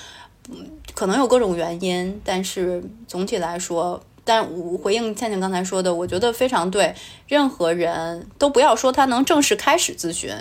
[0.49, 6.93] 嗯，可能有各种原因，但是总体来说，但我回应倩倩刚才说的，我觉得非常对。
[7.29, 10.35] 任何人都不要说他能正式开始咨询，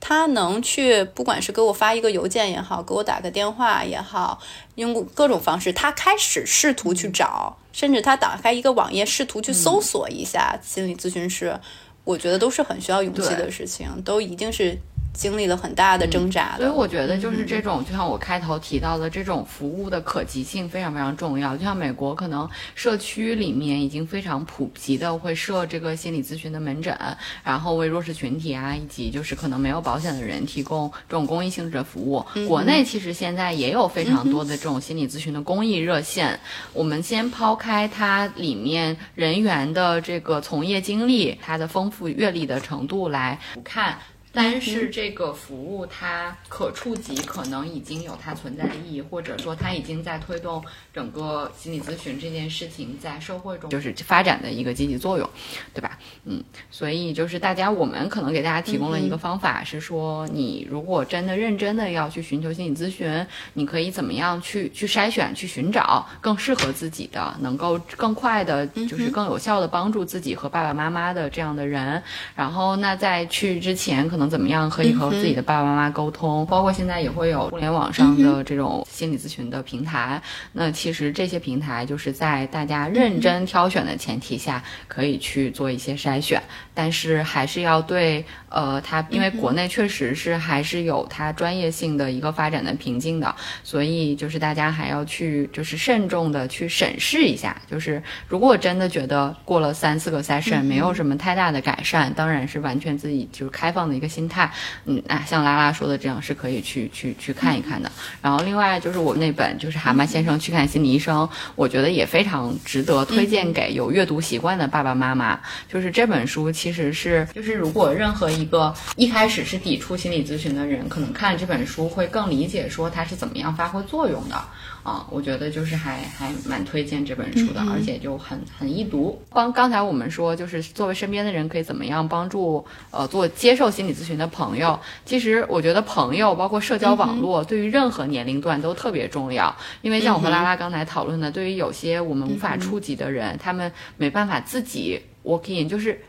[0.00, 4.38] 他能去，不管是给我发一个邮件也好，给我打个电话也好，
[4.74, 11.58] 用各种方式，他开始试图去找，甚至他打开一个网页，试图去搜索一下心理咨询师。
[12.06, 14.78] 我觉得都是很需要勇气的事情，都一定是
[15.16, 16.64] 经历了很大的挣扎的。
[16.64, 21.56] 所以我觉得就是这种，就像我开头提到的，这种服务的可及性非常非常重要。
[21.56, 26.96] 就像美国可能社区里面已经非常普及的会设这个心理咨询的门诊，
[27.42, 32.24] 然后为弱势群体啊，以及就是可能没有保险的人提供这种公益性质的服务。
[32.46, 36.38] 国内其实现在也有非常多的这种心理咨询的公益热线。
[36.72, 43.96] 我们先抛开它里面人员的这个从业经历，它的丰富阅历的程度来看。
[44.36, 50.62] 但是这个服务它可触及，可能已经有它存在的意义，或者说它已经在推动
[50.92, 55.26] 整个心理咨询这件事情在社会中就是发展的一个积极作用，
[55.72, 55.98] 对吧？
[56.26, 72.02] 嗯，所以就是大家，我们可能给大家提供了一个方法，是说你如果真的认真的要去寻求心理咨询，你可以怎么样去去筛选、去寻找更适合自己的，能够更快的，就是更有效的帮助自己和爸爸妈妈的这样的人。
[72.34, 76.44] 然后那在去之前，可能怎么样可以和自己的爸爸妈妈沟通？
[76.46, 80.20] 包括现在也会有互联网上的这种心理咨询的平台。
[80.52, 86.42] 那其实这些平台就是在大家认真挑选的前提下，可以去做一些筛选。
[86.74, 97.56] 但是还是要对呃，它因为国内确实是还是有它专业性的一个发展的瓶颈的，所以就是大家还要去就是慎重的去审视一下。
[97.70, 104.06] 就是如果真的觉得过了三四个 session 没有什么太大的改善，当然是完全自己就是开放的一个。
[104.16, 104.50] 心态，
[104.86, 107.92] 嗯，那像拉拉说的这样是可以去去去看一看的。
[108.22, 115.38] 然后另外就是我那本就是蛤蟆先生去看心理医生，我觉得也非常值得推荐给有阅读习惯的爸爸妈妈。
[115.68, 124.42] 就是这本书其实是，就是如果任何一个一开始是抵触心理咨询的人，可能看这本书会更理解说它是怎么样发挥作用的。
[124.86, 129.20] 啊，我觉得就是还还蛮推荐这本书的，而且就很很易读。
[129.30, 134.78] 帮刚才我们说，就是作为身边的人可以怎么样帮助呃做接受心理咨询的朋友。
[135.04, 146.00] 其实我觉得朋友包括社交网络对于任何年龄段都特别重要，因为像我和拉拉刚才讨论的，对于有些我们无法触及的人，他们没办法自己 walk in，就是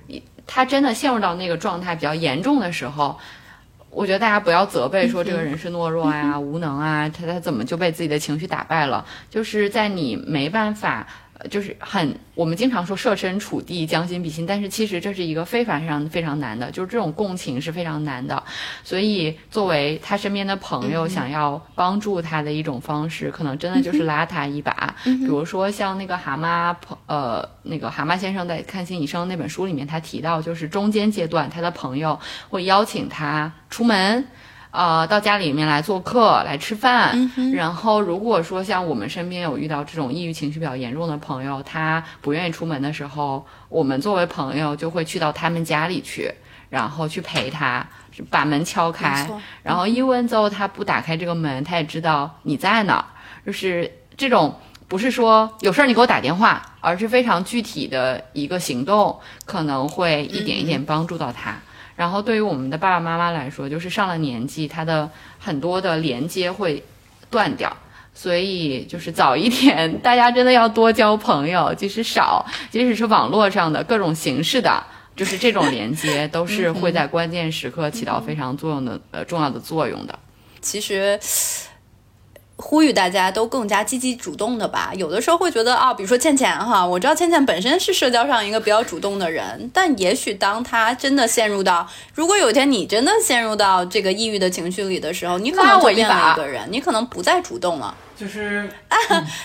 [0.45, 3.17] 他真的陷入到那个状态比较严重的时候。
[3.89, 9.05] 我觉得大家不要责备说这个人是懦弱呀、无能啊，他他怎么就被自己的情绪打败了？
[9.29, 11.07] 就是在你没办法。
[11.49, 18.41] 就是很，我们经常说设身处地、将心比心，但是其实这是一个非常非常非常难的，就是这种共情是非常难的。
[18.83, 24.95] 所以作为他身边的朋友，想要帮助他的一种方式，可能真的就是拉他一把。
[25.03, 32.19] 比如说像那个蛤蟆朋，呃，那个蛤蟆先生在看心理医生那本书里面，他提到就是中间阶段，他的朋友
[32.49, 34.25] 会邀请他出门。
[34.77, 37.17] 呃，到家里面来做客，来吃饭。
[37.51, 46.31] 然后，如果说像我们身边有遇到这种抑郁情绪比较严重的朋友，他不愿意出门的时候，我们作为朋友就会去到他们家里去，
[46.69, 47.83] 然后去陪他，
[48.29, 49.27] 把门敲开。
[49.63, 53.05] 然后一问之后，他不打开这个门，他也知道你在哪儿。
[53.43, 54.53] 就是这种，
[54.87, 61.55] 不是说有事儿你给我打电话，而是非常具体的一个行动，可能会一点一点帮助到他。
[61.97, 66.81] 然后对于我们的爸爸妈妈来说，就是上了年纪，他的很多的连接会
[67.29, 67.75] 断掉，
[68.13, 74.81] 所以就是早一点，大家真的要多交朋友，即使少，即使是网络上的各种形式的，
[75.15, 80.17] 就是这种连接，都是会在关键时刻起到非常作用的呃重要的作用的。
[80.61, 81.19] 其实。
[82.57, 84.91] 呼吁大家都更加积极主动的吧。
[84.95, 97.95] 有的时候会觉得啊，比如说倩倩哈，我知道倩倩本身是社交上一个比较主动的人，但也许当她真的陷入到，如果有一天你真的陷入到这个抑郁的情绪里的时候，你可能就变了一个人，你可能不再主动了。
[98.19, 98.97] 就是啊，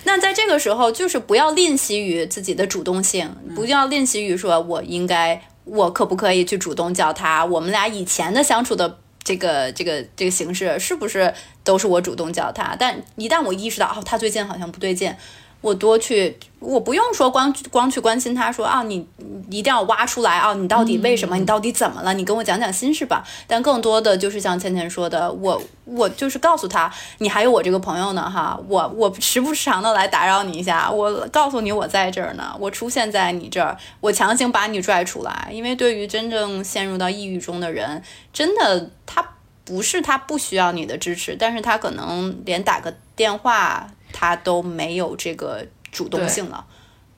[0.04, 7.44] 那在这个时候，就是不要吝惜于自己的主动性，不要吝惜于说我应该，我可不可以去主动叫他？
[7.44, 8.98] 我们俩以前的相处的。
[9.24, 12.76] 这个这个这个形式是不是都是我主动叫他？
[12.78, 15.14] 但一旦我意识到哦，他最近好像不对劲。
[15.62, 19.06] 我多去，我不用说光光去关心他，说啊，你
[19.48, 21.36] 一定要挖出来啊，你到底为什么？
[21.36, 22.12] 你到底怎么了？
[22.12, 23.24] 你跟我讲讲心事吧。
[23.46, 38.02] 但更多的就是像倩倩说的，我我就是告诉他，你还有我这个朋友呢，哈，我我时不时常的来打扰你一下，我告诉你我在这儿呢，我出现在你这儿，我强行把你拽出来，因为对于真正陷入到抑郁中的人，
[38.32, 39.24] 真的他
[39.64, 43.86] 不是他不需要你的支持，但是他可能连打个电话。
[44.12, 46.64] 他都没有这个主动性了，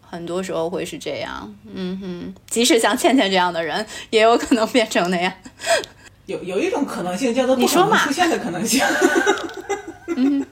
[0.00, 1.54] 很多时候会是这样。
[1.72, 5.32] 嗯哼，即使像倩倩这样的人，也有可能变成那样。
[6.26, 8.82] 有有一种可能性叫做不可能出现的可能性。
[10.16, 10.46] 嗯，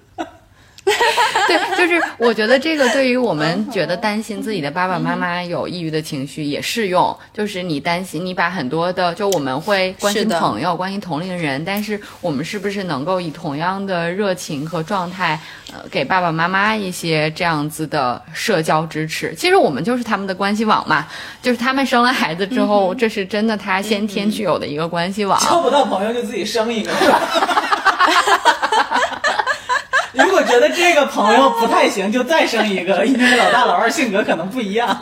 [1.46, 7.16] 对，就是我觉得这个对于我们觉得担心自己的爸爸妈妈有抑郁的情绪也适用。
[7.32, 15.38] 就是你担心，你把很多的，就我们会关心朋友、关心同龄人，但是我们是不是能够以同样的热情和状态，
[15.72, 19.34] 呃，给爸爸妈妈一些这样子的社交支持？
[19.34, 21.06] 其实我们就是他们的关系网嘛，
[21.40, 25.38] 就是他们生了孩子之后，这是真的他先天具有的一个关系网。
[25.40, 27.20] 交不到朋友就自己生一个，是吧？
[30.24, 35.00] 如果觉得这个朋友不太行，就再生一个， 因为老大老二性格可能不一样。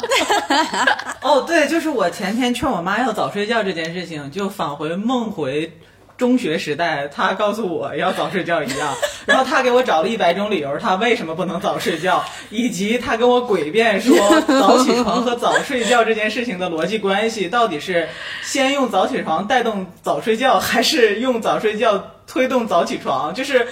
[1.20, 5.72] 哦，对，就是我前天劝我妈要早睡觉这件事情，就返回梦回
[6.16, 8.94] 中学时代，她告诉我要早睡觉一样。
[9.26, 18.09] 然后她给我找了一百种理由，她为什么不能早睡觉，以及她跟我诡辩说早起床和早睡觉这件事情的逻辑关系到底是
[18.43, 23.35] 先用早起床带动早睡觉，还是用早睡觉推动早起床？
[23.35, 23.66] 就是。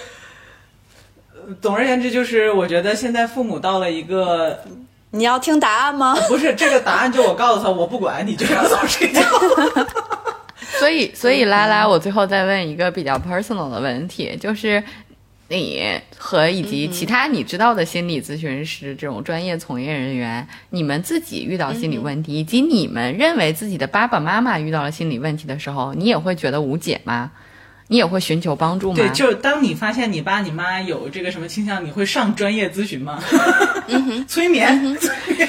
[1.49, 4.59] 呃总而言之，就是我觉得现在父母到了一个
[5.13, 6.15] 你要听答案吗？
[6.29, 9.23] 不是这个答案，就我告诉他，我不管你，就要早睡觉。
[10.79, 14.85] 所以，所以拉拉，我最后再问一个比较 personal 的问题，就是
[15.49, 15.83] 你
[16.19, 27.33] 和以及其他你知道的心理咨询师这种专业从业人员，你们自己遇到心理问题，以及你们认为自己的爸爸妈妈遇到了心理问题的时候，你也会觉得无解吗？
[27.89, 28.97] 你也会寻求帮助吗？
[28.97, 33.23] 对，就是当你发现你爸你妈有这个什么倾向，你会上专业咨询吗？
[34.29, 35.49] 催眠，催眠。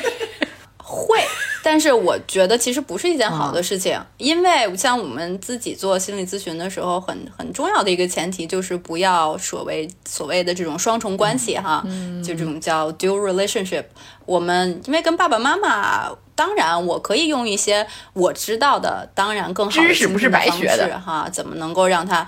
[0.78, 1.20] 会，
[1.61, 11.84] 但是我觉得其实不是一件好的事情，因为像我们自己做心理咨询的时候，很很重要的一个前提就是不要所谓所谓的这种双重关系哈，
[12.23, 13.84] 就这种叫 dual relationship。
[14.26, 22.26] 我们因为跟爸爸妈妈，当然我可以用一些我知道的，当然更好的知识不是白学的哈，怎么能够让他。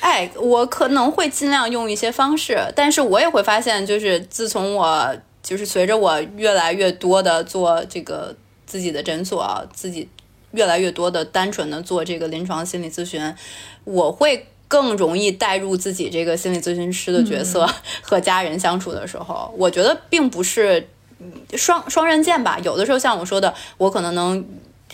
[0.00, 5.16] 哎，我可能会尽量用一些方式，但是我也会发现，就是自从我
[5.50, 8.32] 就是随着我越来越多的做这个
[8.66, 10.08] 自己的诊所啊，自己
[10.52, 13.34] 越来越多的单纯的做这个临床心理咨询，
[13.82, 17.68] 我会更容易带入自己这个心理咨询师的角色
[18.00, 22.56] 和家人相处的时候，我觉得并不是嗯双双刃剑吧。
[22.62, 24.46] 有的时候像我说的，我可能能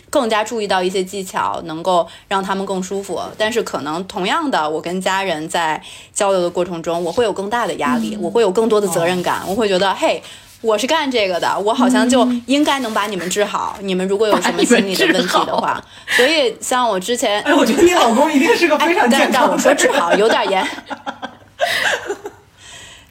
[0.08, 3.20] 更加注意到一些技巧，能够让他们更舒服。
[3.36, 5.82] 但是可能同样的，我跟家人在
[6.14, 10.22] 交流的过程中，我会有更大的压力，我会有更多的责任感，我会觉得，嘿。
[10.62, 13.76] 我是干这个的，我好像就应该能把你们治好。
[13.82, 15.82] 你们如果有什么心理的问题的话，
[16.16, 19.90] 所以像我之前，哎，我觉得你老公一定是个 非常哎但但健康的我说治。
[19.92, 20.66] 好有点严。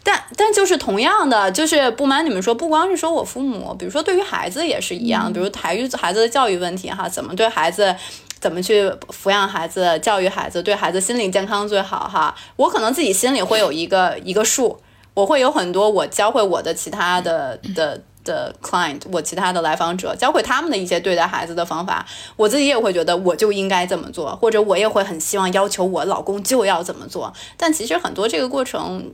[0.03, 7.95] 但但就是同样的，就是不瞒你们说，不光是说我父母，比如说对于孩子也是一样，比如台育孩子的教育问题哈，怎么对孩子。
[8.37, 12.35] 怎么去抚养孩子、教育孩子，对孩子心理健康最好哈？
[12.57, 14.79] 我可能自己心里会有一个一个数，
[15.15, 22.05] 我会有很多我教会我的其他的的的 client，我其他的来访者教会他们的一些对待孩子的方法，
[22.35, 27.33] 我自己也会觉得我就应该这么做，或者我也会很希望要求我老公就要怎么做。
[27.57, 29.13] 但其实很多这个过程，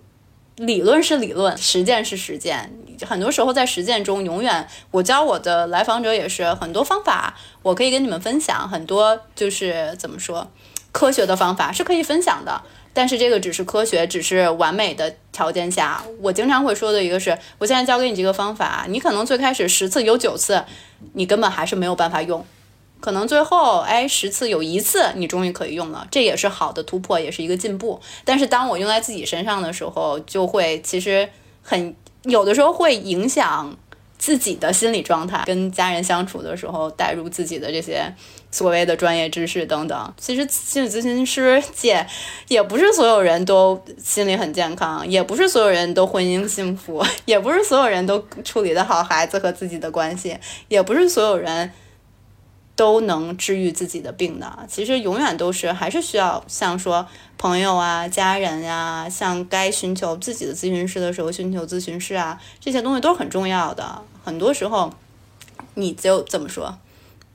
[0.55, 2.73] 理论是理论，实践是实践。
[3.07, 10.47] 很多时候在实践中，永远我教我的来访者也是很多方法，我可以跟你们分享很多，就是怎么说，
[10.91, 12.61] 科学的方法是可以分享的。
[12.93, 20.63] 但是这个只是科学，只是完美的条件下，我经常会说的一个是，我现在教给你这个方法，你可能最开始十次有九次，
[21.13, 22.45] 你根本还是没有办法用，
[22.99, 28.01] 可能最后哎十次有一次你终于可以用了，这也是好的突破，也是一个进步。
[28.25, 31.29] 但是当我用在自己身上的时候，就会其实
[31.61, 33.75] 很有的时候会影响
[34.17, 38.13] 自己的心理状态，跟家人相处的时候带入自己的这些
[38.51, 40.13] 所谓的专业知识等等。
[40.17, 42.05] 其实心理咨询师界
[42.47, 50.37] 也不是所有人都心理很健康，也不是所有人都婚姻幸福， 也不是所有人都处理得好孩子和自己的关系，
[50.67, 51.71] 也不是所有人。
[52.73, 57.05] 都能治愈自己的病的，其实永远都是还是需要像说
[57.37, 64.01] 朋友啊、家人呀、像该寻求自己的咨询师的时候寻求咨询师啊，这些东西都是很重要的。
[64.23, 64.91] 很多时候，
[65.75, 66.75] 你就怎么说，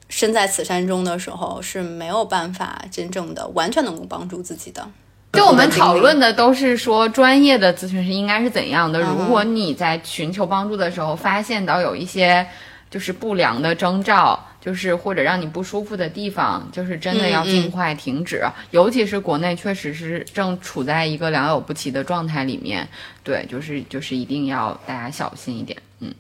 [0.08, 4.86] 身在此山中的时候是没有办法真正的完全能够帮助自己的。
[5.32, 9.00] 就我们讨论的都是说专业的咨询师应该是怎样的。
[9.00, 12.46] 嗯如果你在寻求帮助的时候发现到有一些
[12.88, 18.42] 就是不良的征兆，就是或者让你不舒服的地方，就是真的要嗯尽快停止。
[18.70, 22.88] 尤其是国内确实是正处在一个良莠不齐的状态里面，
[23.22, 25.76] 对，就是就是一定要大家小心一点。
[25.98, 26.14] 嗯，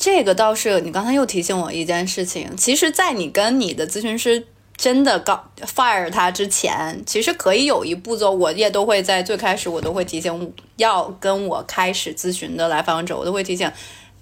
[0.00, 13.70] 这个倒是你刚才又提醒我一件事情，其实，在你跟你的咨询师真的告 fire 他之前，其实可以有一步骤，我也都会在最开始，我都会提醒要跟我开始咨询的来访者，我都会提醒，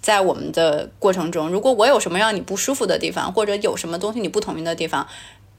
[0.02, 5.06] 在我们的过程中，如果我有什么让你不舒服的地方，或者有什么东西你不同意的地方，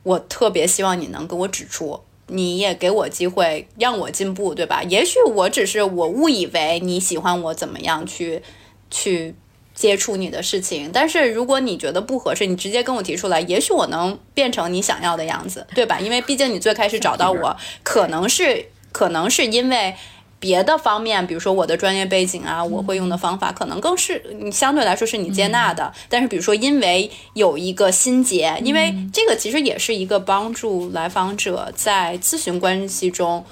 [0.03, 4.83] 我特别希望你能给我指出，你也给我机会让我进步，对吧？
[4.83, 8.43] 也许我只是我误以为你喜欢我怎么样去
[8.91, 9.33] 去。
[9.79, 16.01] 接触你的事情，但是如果你觉得不合适，你直接跟我提出来，也许我能变成你想要的样子，对吧？
[16.01, 19.95] 因为毕竟你最开始找到我，可能是可能是因为
[20.37, 25.93] 别的方面，比如说我的专业背景啊，我会用的方法，可能更是你相对来说是你接纳的。
[26.09, 33.45] 但是比如说因为有一个心结，因为这个其实也是一个帮助来访者在咨询关系中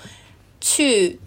[0.59, 1.21] 去。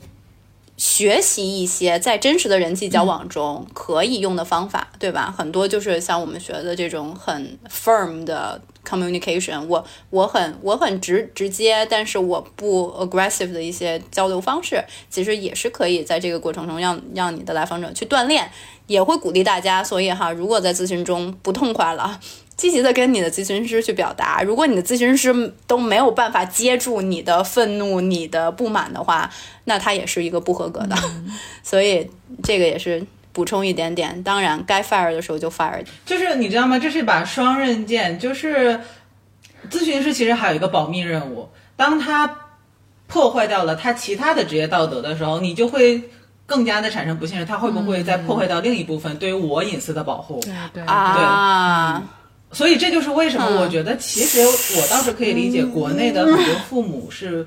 [0.80, 5.30] 学习一些在真实的人际交往中可以用的方法，对吧？
[5.36, 18.50] 很多就是像我们学的这种很 firm 的 communication，我我很我很直直接，但是我不 aggressive 的一些交流方式，其实也是可以在这个过程中让让你的来访者去锻炼，
[18.86, 19.84] 也会鼓励大家。
[19.84, 22.18] 所以哈，如果在咨询中不痛快了。
[22.60, 29.30] 积极的跟你的咨询师去表达，如果你的咨询师都没有办法接住你的愤怒、你的不满的话，
[29.64, 30.94] 那他也是一个不合格的。
[31.64, 32.06] 所以
[32.42, 34.22] 这个也是补充一点点。
[34.22, 35.82] 当然，该 fire 的时候就 fire。
[36.04, 36.78] 就是你知道吗？
[36.78, 38.18] 这是一把双刃剑。
[38.18, 38.78] 就是
[39.70, 42.36] 咨询师其实还有一个保密任务，当他
[43.06, 46.10] 破坏掉了他其他的职业道德的时候，你就会
[46.44, 47.46] 更加的产生不信任。
[47.46, 50.38] 他会不会再破坏到另一部分对于我隐私的保护？
[50.42, 52.02] 对对啊。
[52.52, 57.46] 所以这就是为什么我觉得，其实我倒是可以理解国内的很多父母是，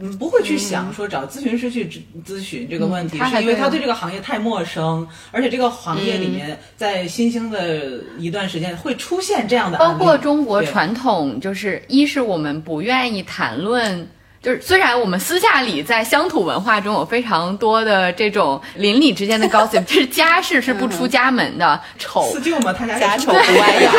[0.00, 14.08] 嗯，不会去想说找咨询师去咨咨询这个问题，是因为他对这个行业太陌生，而且这个行业里面在新兴的一段时间会出现这样的，包括中国传统，就是一是我们不愿意谈论。
[14.42, 23.92] 就是虽然我们私下里在乡土文化中有非常多的这种邻里之间的 gossip， 就是家事是不出家门的，丑四舅嘛，他家家丑不外扬。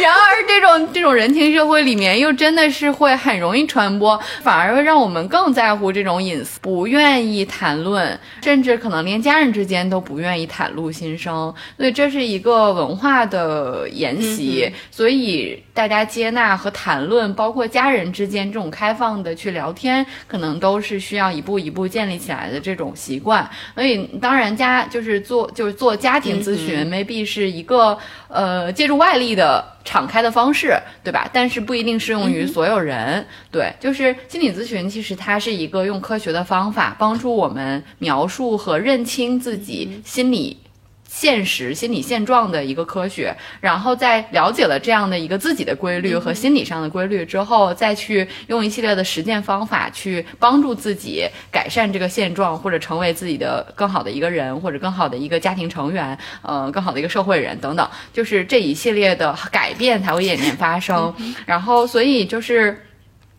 [0.00, 11.52] 然而这种这种人情社会里面，又真的是会很容易传播，反而会让我们更在乎这种隐私，不愿意谈论，甚至可能连家人之间都不愿意袒露心声。
[11.76, 18.42] 所以这是一个文化的沿袭，所以大家接纳和谈论，包括家人之间。
[18.52, 23.48] 这种开放的去聊天，可能都是需要一步一步建立起来的这种习惯。
[23.74, 27.96] 所以，当然家就是做就是做家庭咨询，maybe 是一个
[28.28, 31.28] 呃借助外力的敞开的方式，对吧？
[31.32, 33.26] 但是不一定适用于所有人。
[33.50, 40.58] 对，就是心理咨询，其实它是一个用科学的方法帮助我们描述和认清自己心理。
[41.14, 61.14] 现实心理现状的一个科学，然后在了解了这样的一个自己的规律和心理上的规律之后，再去用一系列的实践方法去帮助自己改善这个现状，或者成为自己的更好的一个人，或者更好的一个家庭成员，呃，更好的一个社会人等等，就是这一系列的改变才会演变发生。
[61.44, 62.86] 然后，所以就是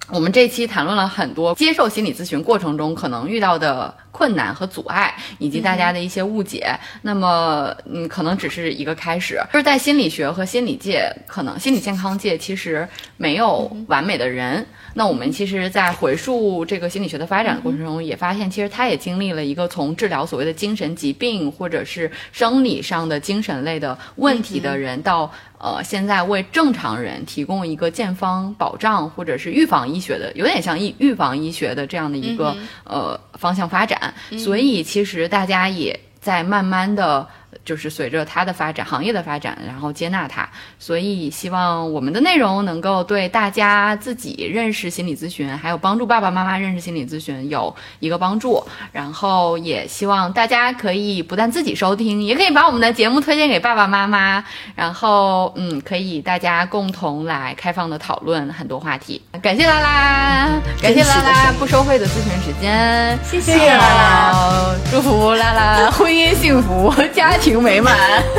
[0.09, 3.91] 我们这期谈论了很多接受心理咨询过程中可能遇到的。
[4.13, 9.41] 困难和阻碍，以及大家的一些误解，那么，嗯，可能只是一个开始。
[9.51, 12.87] 就是在心理学和心理界，可能心理健康界其实
[13.17, 14.65] 没有完美的人。
[14.93, 33.99] 那我们其实，在回溯这个心理学的发展的过程中，也发现，其实它也经历了一个从治疗所谓的精神疾病或者是生理上的精神类的问题的人，到呃，现在为正常人提供一个健康保障或者是预防医学的，有点像预预防医学的这样的一个呃方向发展。
[34.37, 37.27] 所以，其实大家也在慢慢的。
[37.65, 40.47] 就是随着它的发展，行业的发展，然后接纳它，
[40.79, 48.63] 所以希望我们的内容能够对大家自己认识心理咨询，还有帮助爸爸妈妈认识心理咨询有一个帮助。
[48.91, 54.43] 然后也希望大家可以不但自己收听，也可以把我们的节目推荐给爸爸妈妈。
[54.75, 59.21] 然后，嗯，可以大家共同来开放的讨论很多话题。
[59.41, 60.49] 感谢啦啦，
[60.81, 67.33] 感谢拉拉不收费的咨询时间，谢谢啦啦，祝福啦啦婚姻幸福，家。
[67.43, 67.93] 情美满，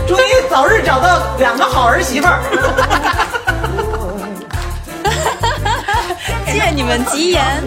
[0.09, 2.40] 祝你早日找到两个好儿媳妇儿。
[6.48, 7.62] 谢谢你们吉言。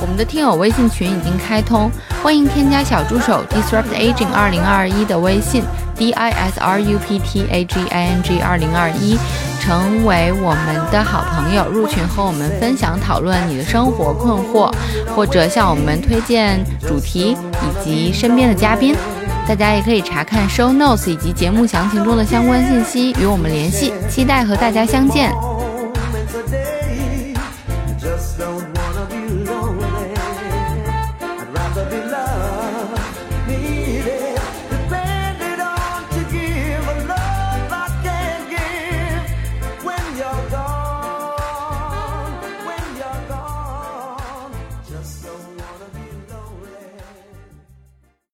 [0.00, 1.90] 我们的听友微信群已经开通，
[2.22, 5.62] 欢迎添加小助手 disrupt aging 二零二一的微信
[5.94, 9.18] d i s r u p t a g i n g 二零二一，
[9.60, 14.72] 成为我们的好朋友，入群和我们分享讨论你的生活困惑，
[15.14, 18.96] 或者向我们推荐主题以及身边的嘉宾。
[19.50, 23.92] 大家也可以查看 show notes 以及节目详情中的相关信息，与我们联系。
[24.08, 25.32] 期待和大家相见。